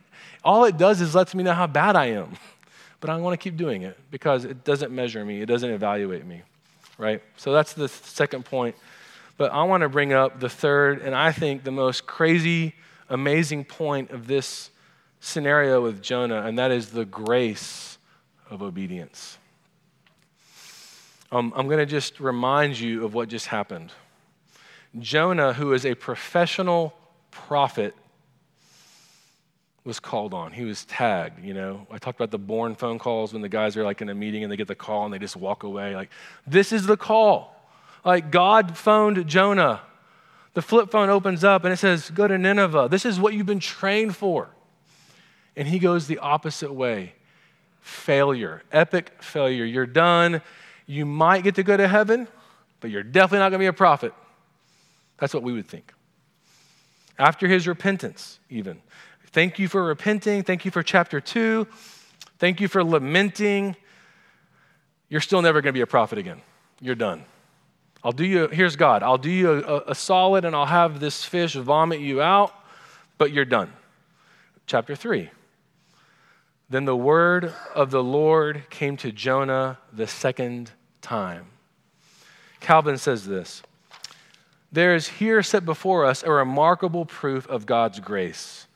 all 0.43 0.65
it 0.65 0.79
does 0.79 1.03
is 1.03 1.15
lets 1.15 1.35
me 1.35 1.43
know 1.43 1.53
how 1.53 1.67
bad 1.67 1.97
I 1.97 2.07
am. 2.07 2.39
but 3.01 3.11
I 3.11 3.19
want 3.19 3.39
to 3.39 3.43
keep 3.43 3.59
doing 3.59 3.83
it 3.83 3.99
because 4.11 4.47
it 4.47 4.65
doesn't 4.65 4.93
measure 4.93 5.23
me, 5.27 5.43
it 5.43 5.47
doesn't 5.47 5.71
evaluate 5.71 6.25
me, 6.25 6.41
right? 6.97 7.23
So 7.37 7.53
that's 7.53 7.75
the 7.75 7.89
second 7.89 8.47
point. 8.47 8.77
But 9.37 9.53
I 9.53 9.63
want 9.65 9.83
to 9.83 9.91
bring 9.91 10.15
up 10.15 10.41
the 10.41 10.49
third, 10.49 11.03
and 11.03 11.15
I 11.15 11.33
think 11.33 11.65
the 11.65 11.71
most 11.71 12.07
crazy, 12.07 12.75
amazing 13.11 13.65
point 13.65 14.11
of 14.11 14.27
this 14.27 14.71
scenario 15.21 15.83
with 15.83 16.03
Jonah, 16.03 16.43
and 16.43 16.59
that 16.59 16.71
is 16.71 16.91
the 16.91 17.05
grace 17.05 17.99
of 18.49 18.63
obedience. 18.63 19.37
Um, 21.33 21.53
I'm 21.55 21.67
going 21.67 21.79
to 21.79 21.87
just 21.87 22.19
remind 22.19 22.79
you 22.79 23.05
of 23.05 23.15
what 23.15 23.29
just 23.29 23.47
happened. 23.47 23.93
Jonah, 24.99 25.53
who 25.53 25.73
is 25.73 25.87
a 25.87 25.95
professional 25.95 26.95
prophet, 27.31 27.95
was 29.85 30.01
called 30.01 30.35
on. 30.35 30.53
He 30.53 30.65
was 30.65 30.85
tagged, 30.85 31.45
you 31.45 31.55
know. 31.55 31.87
I 31.91 31.99
talked 31.99 32.19
about 32.19 32.31
the 32.31 32.39
born 32.39 32.75
phone 32.75 32.99
calls 32.99 33.33
when 33.33 33.43
the 33.43 33.49
guys 33.49 33.77
are 33.77 33.85
like 33.85 34.03
in 34.03 34.09
a 34.09 34.15
meeting 34.15 34.43
and 34.43 34.53
they 34.53 34.57
get 34.57 34.69
the 34.69 34.75
call 34.75 35.05
and 35.05 35.15
they 35.15 35.19
just 35.19 35.37
walk 35.37 35.63
away. 35.63 35.95
Like, 35.95 36.11
this 36.47 36.73
is 36.73 36.87
the 36.87 36.97
call. 36.97 37.57
Like, 38.05 38.31
God 38.31 38.77
phoned 38.77 39.27
Jonah. 39.27 39.83
The 40.55 40.63
flip 40.63 40.91
phone 40.91 41.11
opens 41.11 41.45
up 41.45 41.65
and 41.65 41.73
it 41.73 41.77
says, 41.77 42.11
Go 42.11 42.27
to 42.27 42.37
Nineveh. 42.37 42.89
This 42.91 43.05
is 43.05 43.21
what 43.21 43.35
you've 43.35 43.47
been 43.47 43.61
trained 43.61 44.17
for. 44.17 44.51
And 45.57 45.69
he 45.69 45.79
goes 45.79 46.07
the 46.07 46.19
opposite 46.19 46.73
way 46.73 47.15
failure, 47.81 48.63
epic 48.73 49.23
failure. 49.23 49.65
You're 49.65 49.87
done. 49.87 50.43
You 50.87 51.07
might 51.07 51.45
get 51.45 51.55
to 51.57 51.63
go 51.63 51.77
to 51.77 51.89
heaven, 51.89 52.29
but 52.81 52.91
you're 52.91 53.03
definitely 53.03 53.39
not 53.39 53.51
going 53.51 53.59
to 53.61 53.65
be 53.65 53.67
a 53.67 53.73
prophet. 53.73 54.13
That's 55.19 55.33
what 55.33 55.43
we 55.43 55.53
would 55.53 55.69
think. 55.69 55.93
After 57.19 57.47
his 57.47 57.69
repentance, 57.69 58.41
even. 58.49 58.81
Thank 59.27 59.59
you 59.59 59.69
for 59.69 59.85
repenting. 59.85 60.43
Thank 60.43 60.65
you 60.65 60.71
for 60.71 60.83
chapter 60.83 61.21
two. 61.21 61.67
Thank 62.39 62.61
you 62.61 62.69
for 62.69 62.83
lamenting. 62.83 63.77
You're 65.09 65.21
still 65.21 65.43
never 65.43 65.61
going 65.61 65.73
to 65.73 65.77
be 65.77 65.83
a 65.83 65.87
prophet 65.87 66.19
again. 66.19 66.41
You're 66.81 66.95
done. 66.95 67.25
I'll 68.03 68.13
do 68.13 68.25
you, 68.25 68.49
here's 68.49 68.77
God. 68.77 69.03
I'll 69.03 69.19
do 69.19 69.31
you 69.31 69.65
a, 69.65 69.91
a 69.91 69.95
solid 69.95 70.45
and 70.45 70.57
I'll 70.57 70.67
have 70.67 71.01
this 71.01 71.25
fish 71.25 71.55
vomit 71.55 72.01
you 72.01 72.23
out, 72.23 72.55
but 73.19 73.33
you're 73.33 73.45
done. 73.45 73.73
Chapter 74.67 74.97
three. 74.97 75.31
Then 76.71 76.85
the 76.85 76.97
word 76.97 77.53
of 77.75 77.91
the 77.91 78.03
Lord 78.03 78.63
came 78.71 78.97
to 78.99 79.11
Jonah 79.11 79.79
the 79.93 80.07
second 80.07 80.71
time. 81.03 81.47
Calvin 82.61 82.97
says 82.97 83.27
this 83.27 83.63
There 84.71 84.95
is 84.95 85.09
here 85.09 85.43
set 85.43 85.65
before 85.65 86.07
us 86.07 86.23
a 86.23 86.31
remarkable 86.31 87.05
proof 87.05 87.47
of 87.49 87.67
God's 87.67 87.99
grace, 87.99 88.69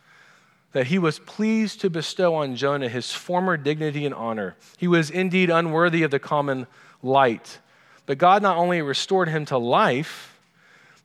that 0.73 0.89
he 0.89 0.99
was 0.99 1.21
pleased 1.21 1.81
to 1.83 1.89
bestow 1.89 2.35
on 2.35 2.57
Jonah 2.57 2.89
his 2.89 3.13
former 3.13 3.57
dignity 3.57 4.05
and 4.05 4.15
honor. 4.15 4.57
He 4.77 4.89
was 4.89 5.09
indeed 5.09 5.49
unworthy 5.49 6.03
of 6.03 6.11
the 6.11 6.19
common 6.19 6.67
light, 7.01 7.61
but 8.07 8.19
God 8.19 8.43
not 8.43 8.57
only 8.57 8.83
restored 8.83 9.29
him 9.29 9.45
to 9.47 9.59
life, 9.59 10.39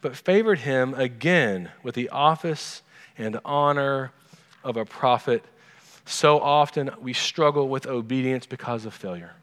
but 0.01 0.15
favored 0.15 0.59
him 0.59 0.93
again 0.93 1.71
with 1.83 1.95
the 1.95 2.09
office 2.09 2.81
and 3.17 3.39
honor 3.43 4.11
of 4.63 4.77
a 4.77 4.85
prophet 4.85 5.43
so 6.09 6.39
often 6.39 6.89
we 7.01 7.13
struggle 7.13 7.69
with 7.69 7.85
obedience 7.85 8.47
because 8.47 8.85
of 8.85 8.93
failure. 8.95 9.33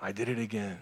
I 0.00 0.12
did 0.12 0.28
it 0.28 0.38
again. 0.38 0.78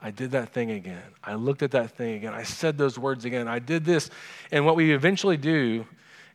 I 0.00 0.10
did 0.10 0.30
that 0.30 0.50
thing 0.54 0.70
again. 0.70 1.02
I 1.22 1.34
looked 1.34 1.62
at 1.62 1.72
that 1.72 1.90
thing 1.90 2.14
again. 2.14 2.32
I 2.32 2.44
said 2.44 2.78
those 2.78 2.98
words 2.98 3.26
again. 3.26 3.46
I 3.46 3.58
did 3.58 3.84
this. 3.84 4.08
And 4.50 4.64
what 4.64 4.74
we 4.74 4.92
eventually 4.92 5.36
do 5.36 5.86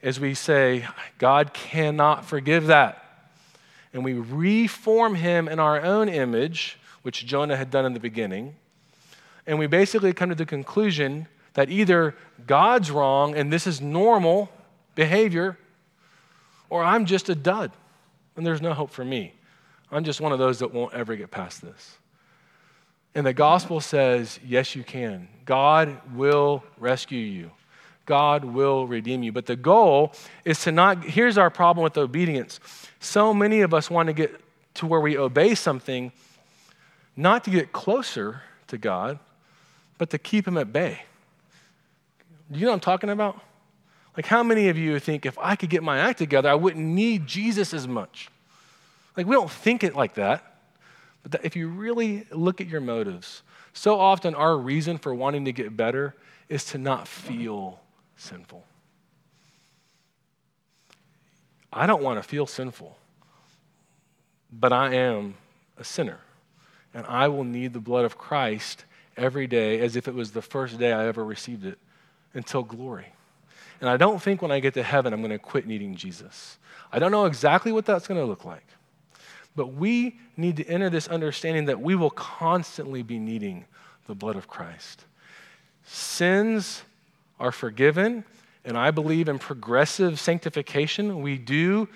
is 0.01 0.19
we 0.19 0.35
say, 0.35 0.87
God 1.17 1.53
cannot 1.53 2.25
forgive 2.25 2.67
that. 2.67 3.03
And 3.93 4.03
we 4.03 4.13
reform 4.13 5.15
him 5.15 5.47
in 5.47 5.59
our 5.59 5.81
own 5.81 6.07
image, 6.07 6.77
which 7.01 7.25
Jonah 7.25 7.57
had 7.57 7.71
done 7.71 7.85
in 7.85 7.93
the 7.93 7.99
beginning. 7.99 8.55
And 9.49 9.57
we 9.57 9.65
basically 9.65 10.13
come 10.13 10.29
to 10.29 10.35
the 10.35 10.45
conclusion 10.45 11.27
that 11.55 11.71
either 11.71 12.13
God's 12.45 12.91
wrong 12.91 13.33
and 13.33 13.51
this 13.51 13.65
is 13.65 13.81
normal 13.81 14.51
behavior, 14.93 15.57
or 16.69 16.83
I'm 16.83 17.07
just 17.07 17.29
a 17.29 17.35
dud 17.35 17.71
and 18.37 18.45
there's 18.45 18.61
no 18.61 18.75
hope 18.75 18.91
for 18.91 19.03
me. 19.03 19.33
I'm 19.91 20.03
just 20.03 20.21
one 20.21 20.31
of 20.31 20.37
those 20.37 20.59
that 20.59 20.71
won't 20.71 20.93
ever 20.93 21.15
get 21.15 21.31
past 21.31 21.63
this. 21.63 21.97
And 23.15 23.25
the 23.25 23.33
gospel 23.33 23.81
says, 23.81 24.39
yes, 24.45 24.75
you 24.75 24.83
can. 24.83 25.27
God 25.45 25.99
will 26.13 26.63
rescue 26.77 27.17
you. 27.17 27.49
God 28.05 28.45
will 28.45 28.85
redeem 28.85 29.23
you. 29.23 29.31
But 29.31 29.47
the 29.47 29.55
goal 29.55 30.13
is 30.45 30.63
to 30.65 30.71
not, 30.71 31.03
here's 31.03 31.39
our 31.39 31.49
problem 31.49 31.83
with 31.83 31.97
obedience. 31.97 32.59
So 32.99 33.33
many 33.33 33.61
of 33.61 33.73
us 33.73 33.89
want 33.89 34.07
to 34.07 34.13
get 34.13 34.39
to 34.75 34.85
where 34.85 35.01
we 35.01 35.17
obey 35.17 35.55
something, 35.55 36.11
not 37.15 37.43
to 37.45 37.49
get 37.49 37.71
closer 37.71 38.43
to 38.67 38.77
God, 38.77 39.17
but 39.99 40.09
to 40.09 40.17
keep 40.17 40.47
Him 40.47 40.57
at 40.57 40.73
bay. 40.73 41.03
Do 42.51 42.57
you 42.57 42.65
know 42.65 42.71
what 42.71 42.75
I'm 42.75 42.79
talking 42.79 43.11
about? 43.11 43.39
Like, 44.17 44.25
how 44.25 44.41
many 44.41 44.69
of 44.69 44.77
you 44.77 44.99
think 44.99 45.27
if 45.27 45.37
I 45.37 45.55
could 45.55 45.69
get 45.69 45.83
my 45.83 45.99
act 45.99 46.17
together, 46.17 46.49
I 46.49 46.55
wouldn't 46.55 46.83
need 46.83 47.27
Jesus 47.27 47.75
as 47.75 47.87
much? 47.87 48.29
Like, 49.15 49.27
we 49.27 49.35
don't 49.35 49.51
think 49.51 49.83
it 49.83 49.95
like 49.95 50.15
that. 50.15 50.55
But 51.21 51.33
that 51.33 51.45
if 51.45 51.55
you 51.55 51.67
really 51.67 52.25
look 52.31 52.61
at 52.61 52.67
your 52.67 52.81
motives, 52.81 53.43
so 53.73 53.99
often 53.99 54.33
our 54.33 54.57
reason 54.57 54.97
for 54.97 55.13
wanting 55.13 55.45
to 55.45 55.51
get 55.51 55.75
better 55.77 56.15
is 56.47 56.65
to 56.65 56.77
not 56.77 57.07
feel 57.07 57.79
sinful. 58.15 58.65
I 61.71 61.85
don't 61.85 62.01
want 62.01 62.21
to 62.21 62.27
feel 62.27 62.47
sinful, 62.47 62.97
but 64.51 64.73
I 64.73 64.95
am 64.95 65.35
a 65.77 65.83
sinner. 65.83 66.19
And 66.93 67.05
I 67.05 67.27
will 67.27 67.43
need 67.43 67.73
the 67.73 67.79
blood 67.79 68.05
of 68.05 68.17
Christ 68.17 68.85
every 69.19 69.47
day 69.47 69.79
as 69.81 69.95
if 69.95 70.07
it 70.07 70.15
was 70.15 70.31
the 70.31 70.41
first 70.41 70.79
day 70.79 70.91
I 70.91 71.05
ever 71.07 71.23
received 71.23 71.65
it 71.65 71.77
until 72.33 72.63
glory. 72.63 73.13
And 73.81 73.89
I 73.89 73.97
don't 73.97 74.21
think 74.21 74.41
when 74.41 74.51
I 74.51 74.59
get 74.59 74.73
to 74.73 74.83
heaven, 74.83 75.13
I'm 75.13 75.21
going 75.21 75.31
to 75.31 75.39
quit 75.39 75.67
needing 75.67 75.95
Jesus. 75.95 76.57
I 76.91 76.99
don't 76.99 77.11
know 77.11 77.25
exactly 77.25 77.71
what 77.71 77.85
that's 77.85 78.07
going 78.07 78.19
to 78.19 78.25
look 78.25 78.45
like. 78.45 78.65
But 79.55 79.73
we 79.73 80.19
need 80.37 80.57
to 80.57 80.65
enter 80.65 80.89
this 80.89 81.07
understanding 81.07 81.65
that 81.65 81.79
we 81.79 81.95
will 81.95 82.11
constantly 82.11 83.03
be 83.03 83.19
needing 83.19 83.65
the 84.07 84.15
blood 84.15 84.35
of 84.35 84.47
Christ. 84.47 85.05
Sins 85.83 86.83
are 87.39 87.51
forgiven, 87.51 88.25
and 88.65 88.77
I 88.77 88.91
believe 88.91 89.27
in 89.27 89.39
progressive 89.39 90.19
sanctification. 90.19 91.21
We 91.21 91.37
do, 91.37 91.87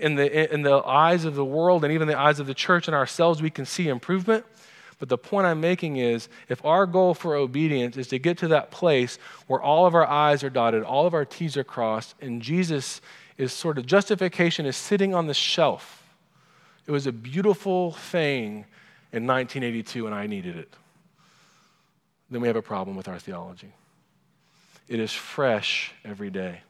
in 0.00 0.16
the, 0.16 0.52
in 0.52 0.62
the 0.62 0.76
eyes 0.76 1.24
of 1.24 1.34
the 1.34 1.44
world 1.44 1.84
and 1.84 1.92
even 1.92 2.08
the 2.08 2.18
eyes 2.18 2.40
of 2.40 2.46
the 2.46 2.54
church 2.54 2.88
and 2.88 2.94
ourselves, 2.94 3.40
we 3.40 3.50
can 3.50 3.64
see 3.64 3.88
improvement. 3.88 4.44
But 4.98 5.08
the 5.08 5.18
point 5.18 5.46
I'm 5.46 5.60
making 5.60 5.96
is 5.96 6.28
if 6.48 6.64
our 6.64 6.86
goal 6.86 7.14
for 7.14 7.34
obedience 7.36 7.96
is 7.96 8.08
to 8.08 8.18
get 8.18 8.38
to 8.38 8.48
that 8.48 8.70
place 8.70 9.18
where 9.46 9.62
all 9.62 9.86
of 9.86 9.94
our 9.94 10.08
I's 10.08 10.42
are 10.42 10.50
dotted, 10.50 10.82
all 10.82 11.06
of 11.06 11.14
our 11.14 11.24
T's 11.24 11.56
are 11.56 11.64
crossed, 11.64 12.14
and 12.20 12.42
Jesus 12.42 13.00
is 13.36 13.52
sort 13.52 13.78
of 13.78 13.86
justification 13.86 14.66
is 14.66 14.76
sitting 14.76 15.14
on 15.14 15.28
the 15.28 15.34
shelf. 15.34 16.02
It 16.86 16.90
was 16.90 17.06
a 17.06 17.12
beautiful 17.12 17.92
thing 17.92 18.64
in 19.12 19.26
1982 19.26 20.06
and 20.06 20.14
I 20.14 20.26
needed 20.26 20.56
it. 20.56 20.74
Then 22.30 22.40
we 22.40 22.48
have 22.48 22.56
a 22.56 22.62
problem 22.62 22.96
with 22.96 23.08
our 23.08 23.18
theology. 23.18 23.72
It 24.88 24.98
is 24.98 25.12
fresh 25.12 25.92
every 26.04 26.30
day. 26.30 26.62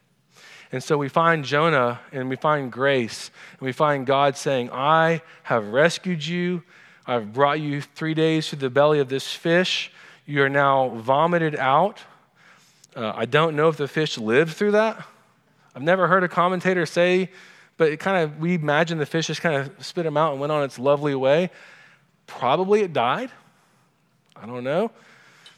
And 0.71 0.83
so 0.83 0.99
we 0.99 1.09
find 1.09 1.45
Jonah 1.45 2.01
and 2.13 2.29
we 2.29 2.37
find 2.37 2.71
grace 2.71 3.31
and 3.59 3.67
we 3.67 3.73
find 3.73 4.07
God 4.07 4.37
saying, 4.37 4.71
I 4.71 5.23
have 5.45 5.69
rescued 5.69 6.25
you 6.27 6.63
I've 7.09 7.33
brought 7.33 7.59
you 7.59 7.81
three 7.81 8.13
days 8.13 8.51
through 8.51 8.59
the 8.59 8.69
belly 8.69 9.01
of 9.01 9.09
this 9.09 9.33
fish. 9.33 9.91
You 10.27 10.43
are 10.43 10.51
now 10.51 10.91
vomited 10.91 11.57
out. 11.57 12.01
Uh, 12.95 13.15
I 13.17 13.25
don't 13.25 13.57
know 13.57 13.69
if 13.69 13.79
the 13.79 13.89
fish 13.89 14.19
lived 14.19 14.55
through 14.55 14.73
that. 14.73 15.07
I've 15.75 15.83
never 15.83 16.07
heard 16.07 16.23
a 16.23 16.29
commentator 16.29 16.85
say, 16.85 17.31
but 17.79 17.91
it 17.91 17.97
kind 17.99 18.23
of, 18.23 18.39
we 18.39 18.57
imagine 18.57 18.99
the 18.99 19.07
fish 19.07 19.29
just 19.29 19.41
kind 19.41 19.57
of 19.57 19.73
spit 19.83 20.05
him 20.05 20.19
out 20.19 20.33
and 20.33 20.41
went 20.41 20.53
on 20.53 20.63
its 20.65 20.79
lovely 20.79 21.15
way. 21.15 21.51
Probably 22.27 22.83
it 22.83 22.93
died. 22.93 23.31
I 24.37 24.45
don't 24.45 24.65
know. 24.65 24.91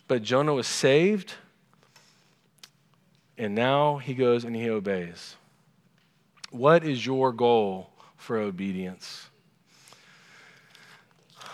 But 0.06 0.22
Jonah 0.22 0.54
was 0.54 0.68
saved. 0.68 1.34
And 3.36 3.56
now 3.56 3.96
he 3.98 4.14
goes 4.14 4.44
and 4.44 4.54
he 4.54 4.70
obeys. 4.70 5.34
What 6.52 6.84
is 6.84 7.04
your 7.04 7.32
goal 7.32 7.90
for 8.16 8.38
obedience? 8.38 9.29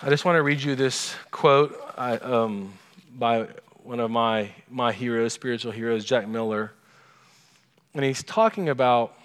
I 0.03 0.11
just 0.11 0.27
want 0.27 0.37
to 0.37 0.43
read 0.43 0.63
you 0.63 0.75
this 0.77 1.15
quote 1.31 1.75
I, 1.97 2.19
um, 2.19 2.75
by 3.17 3.49
one 3.83 3.99
of 3.99 4.11
my, 4.11 4.51
my 4.71 4.93
heroes, 4.93 5.33
spiritual 5.33 5.73
heroes, 5.73 6.05
Jack 6.05 6.29
Miller. 6.29 6.73
And 7.95 8.05
he's 8.05 8.23
talking 8.23 8.69
about 8.69 9.17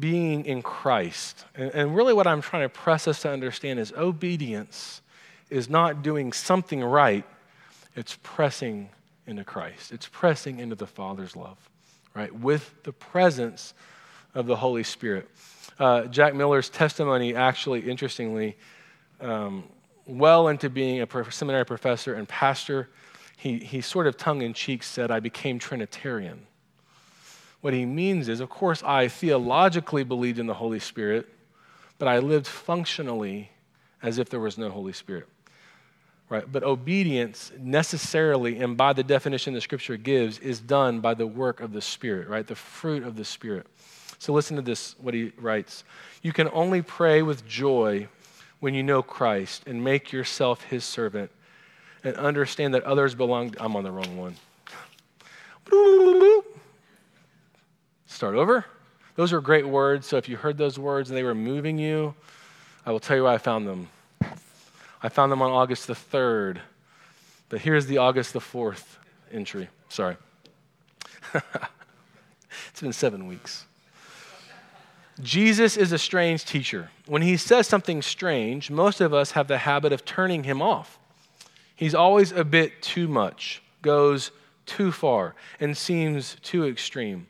being 0.00 0.46
in 0.46 0.62
Christ. 0.62 1.44
And, 1.54 1.70
and 1.74 1.96
really, 1.96 2.12
what 2.12 2.26
I'm 2.26 2.42
trying 2.42 2.64
to 2.64 2.68
press 2.68 3.06
us 3.06 3.22
to 3.22 3.30
understand 3.30 3.78
is 3.78 3.92
obedience 3.92 5.00
is 5.48 5.70
not 5.70 6.02
doing 6.02 6.32
something 6.32 6.82
right, 6.82 7.24
it's 7.94 8.18
pressing 8.24 8.88
into 9.28 9.44
Christ, 9.44 9.92
it's 9.92 10.08
pressing 10.08 10.58
into 10.58 10.74
the 10.74 10.88
Father's 10.88 11.36
love, 11.36 11.58
right? 12.14 12.34
With 12.34 12.82
the 12.82 12.92
presence 12.92 13.74
of 14.34 14.46
the 14.46 14.56
Holy 14.56 14.82
Spirit. 14.82 15.28
Uh, 15.78 16.02
Jack 16.02 16.34
Miller's 16.34 16.68
testimony, 16.68 17.34
actually, 17.34 17.88
interestingly, 17.88 18.56
um, 19.20 19.64
well 20.06 20.48
into 20.48 20.68
being 20.68 21.00
a 21.00 21.32
seminary 21.32 21.64
professor 21.64 22.14
and 22.14 22.28
pastor, 22.28 22.88
he, 23.36 23.58
he 23.58 23.80
sort 23.80 24.06
of 24.06 24.16
tongue 24.16 24.42
in 24.42 24.54
cheek 24.54 24.82
said, 24.82 25.10
I 25.10 25.20
became 25.20 25.58
Trinitarian. 25.58 26.46
What 27.60 27.72
he 27.72 27.86
means 27.86 28.28
is, 28.28 28.40
of 28.40 28.50
course, 28.50 28.82
I 28.82 29.08
theologically 29.08 30.04
believed 30.04 30.38
in 30.38 30.46
the 30.46 30.54
Holy 30.54 30.78
Spirit, 30.78 31.28
but 31.98 32.08
I 32.08 32.18
lived 32.18 32.46
functionally 32.46 33.50
as 34.02 34.18
if 34.18 34.28
there 34.28 34.40
was 34.40 34.58
no 34.58 34.68
Holy 34.68 34.92
Spirit. 34.92 35.26
right? 36.28 36.50
But 36.50 36.62
obedience 36.62 37.52
necessarily, 37.58 38.58
and 38.58 38.76
by 38.76 38.92
the 38.92 39.02
definition 39.02 39.54
the 39.54 39.60
scripture 39.60 39.96
gives, 39.96 40.38
is 40.38 40.60
done 40.60 41.00
by 41.00 41.14
the 41.14 41.26
work 41.26 41.60
of 41.60 41.72
the 41.72 41.80
Spirit, 41.80 42.28
right? 42.28 42.46
The 42.46 42.54
fruit 42.54 43.02
of 43.02 43.16
the 43.16 43.24
Spirit. 43.24 43.66
So 44.18 44.32
listen 44.32 44.56
to 44.56 44.62
this, 44.62 44.94
what 44.98 45.14
he 45.14 45.32
writes. 45.38 45.84
You 46.22 46.32
can 46.32 46.48
only 46.52 46.82
pray 46.82 47.22
with 47.22 47.46
joy 47.46 48.08
when 48.60 48.74
you 48.74 48.82
know 48.82 49.02
Christ 49.02 49.64
and 49.66 49.82
make 49.84 50.12
yourself 50.12 50.64
his 50.64 50.84
servant 50.84 51.30
and 52.02 52.16
understand 52.16 52.74
that 52.74 52.84
others 52.84 53.14
belong. 53.14 53.50
To, 53.50 53.64
I'm 53.64 53.76
on 53.76 53.84
the 53.84 53.92
wrong 53.92 54.16
one. 54.16 54.36
Start 58.06 58.36
over. 58.36 58.64
Those 59.16 59.32
are 59.32 59.40
great 59.40 59.66
words. 59.66 60.06
So 60.06 60.16
if 60.16 60.28
you 60.28 60.36
heard 60.36 60.58
those 60.58 60.78
words 60.78 61.10
and 61.10 61.16
they 61.16 61.22
were 61.22 61.34
moving 61.34 61.78
you, 61.78 62.14
I 62.86 62.92
will 62.92 63.00
tell 63.00 63.16
you 63.16 63.24
where 63.24 63.32
I 63.32 63.38
found 63.38 63.66
them. 63.66 63.88
I 65.02 65.08
found 65.08 65.30
them 65.30 65.42
on 65.42 65.50
August 65.50 65.86
the 65.86 65.94
3rd. 65.94 66.58
But 67.48 67.60
here's 67.60 67.86
the 67.86 67.98
August 67.98 68.32
the 68.32 68.40
4th 68.40 68.84
entry. 69.30 69.68
Sorry. 69.88 70.16
it's 71.34 72.80
been 72.80 72.92
seven 72.92 73.26
weeks. 73.26 73.66
Jesus 75.20 75.76
is 75.76 75.92
a 75.92 75.98
strange 75.98 76.44
teacher. 76.44 76.90
When 77.06 77.22
he 77.22 77.36
says 77.36 77.68
something 77.68 78.02
strange, 78.02 78.70
most 78.70 79.00
of 79.00 79.14
us 79.14 79.32
have 79.32 79.46
the 79.46 79.58
habit 79.58 79.92
of 79.92 80.04
turning 80.04 80.44
him 80.44 80.60
off. 80.60 80.98
He's 81.76 81.94
always 81.94 82.32
a 82.32 82.44
bit 82.44 82.82
too 82.82 83.06
much, 83.06 83.62
goes 83.82 84.32
too 84.66 84.90
far, 84.90 85.34
and 85.60 85.76
seems 85.76 86.36
too 86.42 86.66
extreme. 86.66 87.28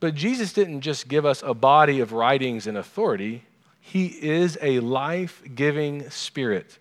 But 0.00 0.14
Jesus 0.14 0.52
didn't 0.52 0.80
just 0.80 1.06
give 1.06 1.24
us 1.24 1.42
a 1.44 1.54
body 1.54 2.00
of 2.00 2.12
writings 2.12 2.66
and 2.66 2.76
authority, 2.76 3.44
He 3.80 4.06
is 4.06 4.58
a 4.60 4.80
life 4.80 5.42
giving 5.54 6.10
spirit. 6.10 6.78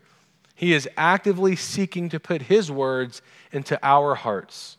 He 0.55 0.73
is 0.73 0.89
actively 0.95 1.55
seeking 1.55 2.09
to 2.09 2.19
put 2.19 2.43
His 2.43 2.71
words 2.71 3.21
into 3.51 3.79
our 3.83 4.15
hearts, 4.15 4.77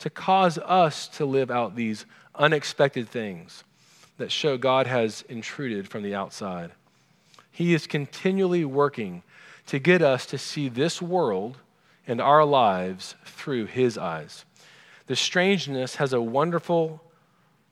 to 0.00 0.10
cause 0.10 0.58
us 0.58 1.08
to 1.08 1.24
live 1.24 1.50
out 1.50 1.74
these 1.74 2.06
unexpected 2.36 3.08
things 3.08 3.64
that 4.20 4.30
show 4.30 4.58
God 4.58 4.86
has 4.86 5.24
intruded 5.28 5.88
from 5.88 6.02
the 6.02 6.14
outside. 6.14 6.72
He 7.50 7.74
is 7.74 7.86
continually 7.86 8.64
working 8.64 9.22
to 9.66 9.78
get 9.78 10.02
us 10.02 10.26
to 10.26 10.38
see 10.38 10.68
this 10.68 11.00
world 11.00 11.56
and 12.06 12.20
our 12.20 12.44
lives 12.44 13.14
through 13.24 13.66
His 13.66 13.96
eyes. 13.96 14.44
The 15.06 15.16
strangeness 15.16 15.96
has 15.96 16.12
a 16.12 16.20
wonderful 16.20 17.02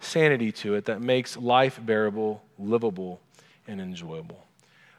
sanity 0.01 0.51
to 0.53 0.75
it 0.75 0.87
that 0.87 1.03
makes 1.03 1.37
life 1.37 1.79
bearable, 1.83 2.43
livable, 2.59 3.21
and 3.67 3.81
enjoyable. 3.81 4.45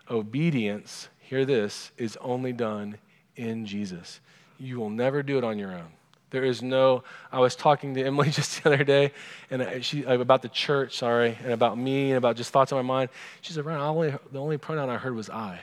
Obedience, 0.10 1.10
hear 1.20 1.46
this, 1.46 1.92
is 1.98 2.18
only 2.22 2.54
done 2.54 2.98
in 3.36 3.66
Jesus. 3.66 4.20
You 4.60 4.80
will 4.80 4.90
never 4.90 5.24
do 5.24 5.38
it 5.38 5.44
on 5.44 5.58
your 5.58 5.72
own. 5.72 5.92
There 6.32 6.44
is 6.44 6.62
no. 6.62 7.04
I 7.32 7.40
was 7.40 7.56
talking 7.56 7.94
to 7.96 8.04
Emily 8.04 8.30
just 8.32 8.64
the 8.64 8.74
other 8.74 8.84
day, 8.84 9.12
and 9.50 9.84
she 9.84 10.06
uh, 10.06 10.20
about 10.20 10.42
the 10.42 10.50
church, 10.50 10.98
sorry, 10.98 11.38
and 11.44 11.52
about 11.52 11.78
me, 11.78 12.10
and 12.10 12.18
about 12.18 12.36
just 12.36 12.52
thoughts 12.52 12.72
in 12.72 12.78
my 12.78 12.82
mind. 12.82 13.10
She 13.42 13.54
said, 13.54 13.66
"Ryan, 13.66 13.82
only, 13.82 14.14
the 14.32 14.40
only 14.40 14.58
pronoun 14.58 14.90
I 14.90 14.98
heard 14.98 15.16
was 15.16 15.30
I." 15.30 15.60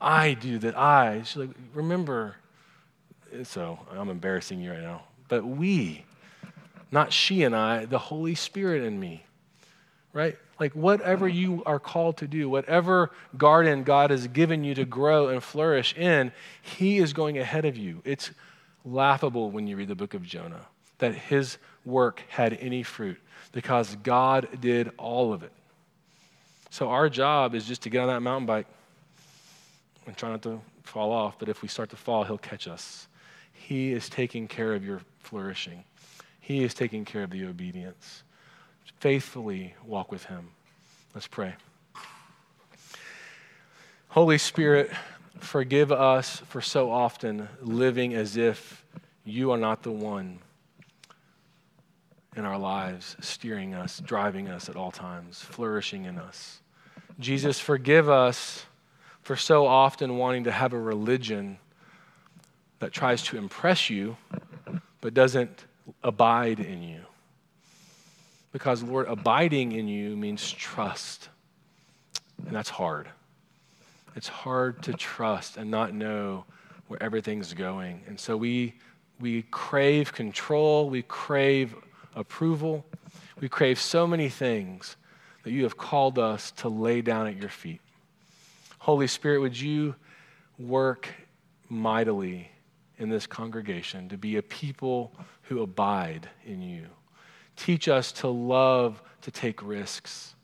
I 0.00 0.34
do 0.34 0.58
that. 0.58 0.76
I. 0.76 1.22
She's 1.22 1.36
like, 1.36 1.50
remember. 1.74 2.36
So 3.42 3.78
I'm 3.92 4.08
embarrassing 4.08 4.60
you 4.60 4.70
right 4.70 4.80
now. 4.80 5.02
But 5.28 5.44
we, 5.44 6.04
not 6.90 7.12
she 7.12 7.42
and 7.42 7.54
I, 7.54 7.84
the 7.84 7.98
Holy 7.98 8.34
Spirit 8.34 8.84
in 8.84 8.98
me, 8.98 9.24
right? 10.14 10.36
Like 10.58 10.72
whatever 10.72 11.28
you 11.28 11.62
are 11.66 11.78
called 11.78 12.16
to 12.18 12.26
do, 12.26 12.48
whatever 12.48 13.10
garden 13.36 13.82
God 13.82 14.10
has 14.10 14.26
given 14.28 14.64
you 14.64 14.74
to 14.74 14.86
grow 14.86 15.28
and 15.28 15.42
flourish 15.42 15.94
in, 15.94 16.32
He 16.62 16.98
is 16.98 17.12
going 17.12 17.36
ahead 17.36 17.66
of 17.66 17.76
you. 17.76 18.00
It's 18.04 18.30
laughable 18.84 19.50
when 19.50 19.66
you 19.66 19.76
read 19.76 19.88
the 19.88 19.94
book 19.94 20.14
of 20.14 20.22
Jonah 20.22 20.66
that 20.98 21.14
his 21.14 21.58
work 21.84 22.22
had 22.28 22.54
any 22.60 22.82
fruit 22.82 23.18
because 23.52 23.96
God 23.96 24.48
did 24.60 24.90
all 24.96 25.32
of 25.32 25.42
it. 25.42 25.52
So 26.70 26.90
our 26.90 27.08
job 27.08 27.54
is 27.54 27.64
just 27.64 27.82
to 27.82 27.90
get 27.90 28.02
on 28.02 28.08
that 28.08 28.20
mountain 28.20 28.46
bike 28.46 28.66
and 30.06 30.16
try 30.16 30.30
not 30.30 30.42
to 30.42 30.60
fall 30.84 31.12
off, 31.12 31.38
but 31.38 31.48
if 31.48 31.62
we 31.62 31.68
start 31.68 31.90
to 31.90 31.96
fall, 31.96 32.24
He'll 32.24 32.38
catch 32.38 32.66
us. 32.66 33.08
He 33.52 33.92
is 33.92 34.08
taking 34.08 34.48
care 34.48 34.74
of 34.74 34.84
your 34.84 35.00
flourishing, 35.20 35.84
He 36.40 36.62
is 36.62 36.74
taking 36.74 37.04
care 37.04 37.22
of 37.22 37.30
the 37.30 37.44
obedience. 37.44 38.22
Faithfully 39.00 39.74
walk 39.86 40.10
with 40.10 40.24
Him. 40.24 40.48
Let's 41.14 41.28
pray. 41.28 41.54
Holy 44.08 44.38
Spirit, 44.38 44.90
forgive 45.40 45.92
us 45.92 46.38
for 46.46 46.60
so 46.60 46.90
often 46.90 47.48
living 47.60 48.14
as 48.14 48.36
if 48.36 48.84
you 49.24 49.50
are 49.50 49.58
not 49.58 49.82
the 49.82 49.92
one 49.92 50.38
in 52.36 52.44
our 52.44 52.58
lives, 52.58 53.16
steering 53.20 53.74
us, 53.74 54.00
driving 54.00 54.48
us 54.48 54.68
at 54.68 54.76
all 54.76 54.90
times, 54.90 55.40
flourishing 55.40 56.04
in 56.04 56.18
us. 56.18 56.60
Jesus, 57.18 57.58
forgive 57.58 58.08
us 58.08 58.64
for 59.22 59.36
so 59.36 59.66
often 59.66 60.16
wanting 60.16 60.44
to 60.44 60.52
have 60.52 60.72
a 60.72 60.78
religion 60.78 61.58
that 62.78 62.92
tries 62.92 63.22
to 63.24 63.36
impress 63.36 63.90
you 63.90 64.16
but 65.00 65.14
doesn't 65.14 65.64
abide 66.02 66.60
in 66.60 66.82
you. 66.82 67.00
Because, 68.52 68.82
Lord, 68.82 69.06
abiding 69.08 69.72
in 69.72 69.88
you 69.88 70.16
means 70.16 70.50
trust, 70.50 71.28
and 72.46 72.54
that's 72.54 72.70
hard. 72.70 73.08
It's 74.18 74.26
hard 74.26 74.82
to 74.82 74.94
trust 74.94 75.58
and 75.58 75.70
not 75.70 75.94
know 75.94 76.44
where 76.88 77.00
everything's 77.00 77.54
going. 77.54 78.02
And 78.08 78.18
so 78.18 78.36
we, 78.36 78.74
we 79.20 79.42
crave 79.42 80.12
control, 80.12 80.90
we 80.90 81.02
crave 81.02 81.76
approval, 82.16 82.84
we 83.38 83.48
crave 83.48 83.78
so 83.78 84.08
many 84.08 84.28
things 84.28 84.96
that 85.44 85.52
you 85.52 85.62
have 85.62 85.76
called 85.76 86.18
us 86.18 86.50
to 86.56 86.68
lay 86.68 87.00
down 87.00 87.28
at 87.28 87.36
your 87.36 87.48
feet. 87.48 87.80
Holy 88.80 89.06
Spirit, 89.06 89.38
would 89.38 89.60
you 89.60 89.94
work 90.58 91.08
mightily 91.68 92.50
in 92.98 93.10
this 93.10 93.24
congregation 93.24 94.08
to 94.08 94.18
be 94.18 94.36
a 94.36 94.42
people 94.42 95.12
who 95.42 95.62
abide 95.62 96.28
in 96.44 96.60
you? 96.60 96.86
Teach 97.54 97.86
us 97.86 98.10
to 98.10 98.26
love 98.26 99.00
to 99.22 99.30
take 99.30 99.62
risks, 99.62 100.34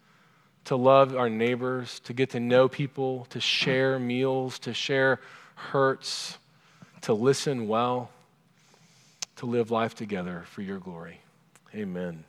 to 0.64 0.76
love 0.76 1.14
our 1.14 1.28
neighbors, 1.28 2.00
to 2.00 2.12
get 2.12 2.30
to 2.30 2.40
know 2.40 2.68
people, 2.68 3.26
to 3.30 3.40
share 3.40 3.98
meals, 3.98 4.58
to 4.60 4.72
share 4.72 5.20
hurts, 5.54 6.38
to 7.02 7.12
listen 7.12 7.68
well, 7.68 8.10
to 9.36 9.46
live 9.46 9.70
life 9.70 9.94
together 9.94 10.44
for 10.46 10.62
your 10.62 10.78
glory. 10.78 11.20
Amen. 11.74 12.24